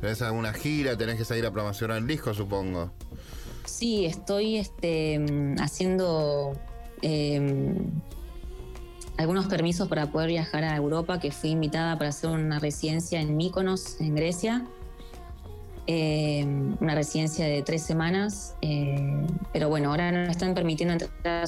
[0.00, 0.96] tenés alguna gira?
[0.96, 2.92] Tenés que salir a promocionar el disco, supongo.
[3.64, 6.52] sí, estoy este, haciendo
[7.02, 7.74] eh,
[9.16, 13.36] algunos permisos para poder viajar a Europa, que fui invitada para hacer una residencia en
[13.36, 14.64] Mykonos, en Grecia.
[15.86, 16.44] Eh,
[16.80, 21.46] una residencia de tres semanas, eh, pero bueno, ahora no están permitiendo entrar a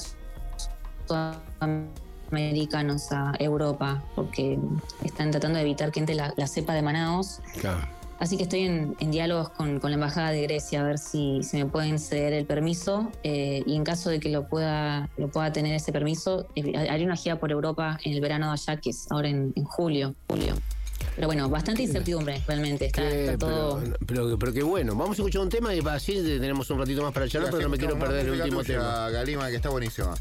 [2.29, 4.57] sudamericanos a Europa porque
[5.03, 7.39] están tratando de evitar que entre la, la cepa de Manaos.
[7.59, 7.87] Claro.
[8.19, 11.43] Así que estoy en, en diálogos con, con la Embajada de Grecia a ver si,
[11.43, 15.27] si me pueden ceder el permiso eh, y en caso de que lo pueda, lo
[15.27, 18.77] pueda tener ese permiso, eh, haré una gira por Europa en el verano de allá,
[18.79, 20.53] que es ahora en, en julio, julio.
[21.15, 23.81] Pero bueno, bastante incertidumbre realmente, está, está todo...
[23.81, 24.95] pero, pero, pero qué bueno.
[24.95, 27.69] Vamos a escuchar un tema y así tenemos un ratito más para charlar, pero no
[27.69, 29.09] me quiero perder el último tema.
[29.09, 30.15] Galima, que está buenísima.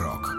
[0.00, 0.33] Rock.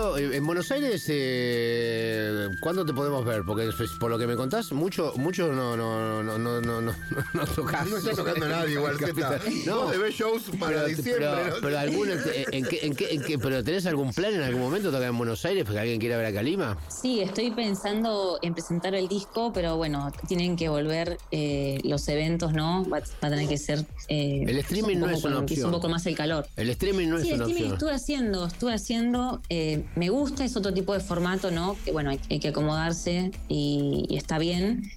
[0.00, 3.42] ¿Cuándo, eh, en Buenos Aires, eh, ¿cuándo te podemos ver?
[3.44, 6.94] Porque pues, por lo que me contás, mucho, mucho no, no, no, no, no, no,
[7.34, 7.86] no tocás.
[7.86, 9.38] No está tocando nadie igual, Zeta.
[9.66, 11.26] No, Vos debés shows para pero, diciembre.
[11.28, 11.54] pero, ¿no?
[11.60, 14.90] pero algún- en qué- en qué- en qué- pero ¿tenés algún plan en algún momento
[14.90, 16.78] tocar en Buenos Aires porque alguien quiera ver a Calima?
[16.88, 22.54] Sí, estoy pensando en presentar el disco, pero bueno, tienen que volver eh, los eventos,
[22.54, 22.84] ¿no?
[22.88, 23.84] Va, va a tener que ser.
[24.08, 25.66] eh, El streaming un no poco es una con- opción.
[25.66, 26.46] un poco más el calor.
[26.56, 27.74] El streaming no sí, es el una streaming opción.
[27.74, 29.42] estuve haciendo, estuve haciendo.
[29.50, 31.76] eh, me gusta, es otro tipo de formato, ¿no?
[31.84, 34.90] Que bueno, hay, hay que acomodarse y, y está bien.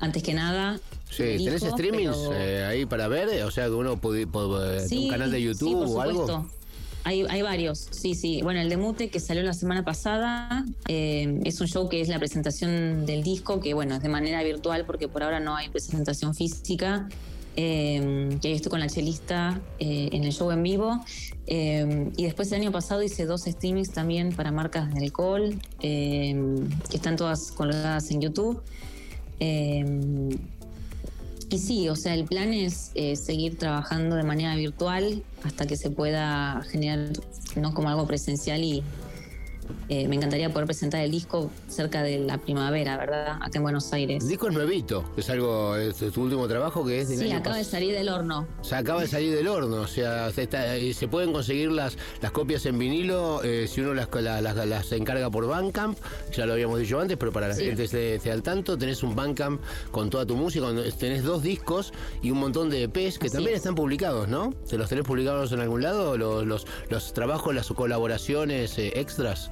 [0.00, 0.78] Antes que nada.
[1.10, 3.42] Sí, ¿tenés streamings pero- eh, ahí para ver?
[3.44, 6.26] O sea, que uno puede, puede- Sí, un canal de sí, YouTube por o algo.
[6.26, 6.50] supuesto.
[7.04, 8.40] Hay, hay varios, sí, sí.
[8.42, 12.08] Bueno, el de Mute que salió la semana pasada eh, es un show que es
[12.08, 15.68] la presentación del disco, que bueno, es de manera virtual porque por ahora no hay
[15.70, 17.08] presentación física.
[17.60, 21.04] Eh, que estoy con la chelista eh, en el show en vivo.
[21.48, 26.36] Eh, y después el año pasado hice dos streamings también para marcas de alcohol, eh,
[26.88, 28.62] que están todas colgadas en YouTube.
[31.50, 35.76] Y sí, o sea, el plan es eh, seguir trabajando de manera virtual hasta que
[35.76, 37.10] se pueda generar,
[37.56, 38.82] no como algo presencial y
[39.88, 43.38] eh, me encantaría poder presentar el disco cerca de la primavera, ¿verdad?
[43.40, 44.22] Acá en Buenos Aires.
[44.22, 47.56] El disco es nuevito, es algo, es tu último trabajo que es del Sí, acaba
[47.56, 48.46] de salir del horno.
[48.60, 51.70] O sea, acaba de salir del horno, o sea, se, está- eh, se pueden conseguir
[51.72, 55.98] las, las copias en vinilo eh, si uno las, la- las, las encarga por Bandcamp,
[56.36, 57.64] ya lo habíamos dicho antes, pero para la Sí.
[57.64, 60.66] gente esté, esté al tanto, tenés un Bandcamp con toda tu música,
[60.98, 61.92] tenés dos discos
[62.22, 63.58] y un montón de EPs que Así también es.
[63.58, 64.52] están publicados, ¿no?
[64.68, 66.16] ¿Te los tenés publicados en algún lado?
[66.18, 69.50] Los, los, los trabajos, las colaboraciones eh, extras.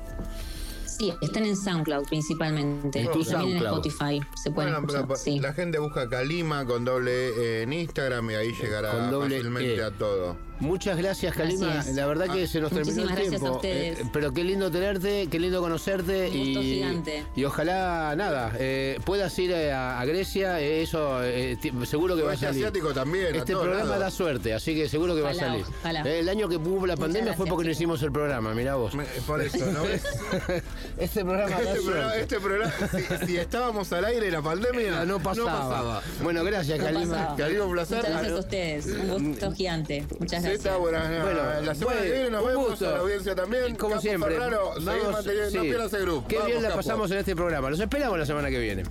[0.87, 3.01] Sí, están en SoundCloud principalmente.
[3.01, 3.51] En también SoundCloud.
[3.51, 3.57] en
[3.91, 5.07] Spotify se pueden Bueno, escuchar.
[5.07, 5.41] pero sí.
[5.41, 7.29] la gente busca Calima con doble
[7.59, 9.83] E en Instagram y ahí llegará Con doble fácilmente E.
[9.85, 10.37] a todo.
[10.61, 11.67] Muchas gracias, Kalima.
[11.67, 11.95] Gracias.
[11.95, 13.53] La verdad que Ah, se nos terminó el gracias a tiempo.
[13.57, 13.99] ustedes.
[14.01, 16.29] Eh, pero qué lindo tenerte, qué lindo conocerte.
[16.31, 17.25] Un gusto y, gigante.
[17.37, 20.61] y ojalá, nada, eh, puedas ir eh, a, a Grecia.
[20.61, 22.65] eh, eso eh, seguro que va a salir.
[22.65, 24.01] asiático también, a Este programa lados.
[24.01, 25.65] da suerte, así que seguro que va a salir.
[25.81, 26.03] ojalá.
[26.07, 28.55] Eh, el año que hubo la Muchas pandemia fue gracias, porque no hicimos el programa,
[28.55, 28.93] mirá vos.
[29.27, 30.03] Por eso, ¿no ves?
[30.99, 32.23] este programa da Este programa, suerte.
[32.23, 32.73] este programa,
[33.21, 36.03] si, si estábamos al aire en la pandemia, no pasaba.
[36.23, 37.15] Bueno, gracias, No Kalima.
[37.15, 37.37] pasaba.
[37.37, 37.97] Kalima, un placer.
[37.99, 38.87] Muchas gracias a ustedes.
[38.87, 40.07] Un gusto gigante.
[40.19, 42.89] Muchas Zeta, buenas, Bueno, la semana que viene nos vemos gusto.
[42.89, 43.75] a la audiencia también.
[43.77, 44.35] Como Capo siempre.
[44.35, 45.69] Ferraro, Vamos, manteniendo- no sí.
[45.69, 46.29] pierdas el grupo.
[46.29, 46.79] Qué Vamos, bien la Capo.
[46.81, 47.71] pasamos en este programa.
[47.71, 48.85] Los esperamos la semana que viene.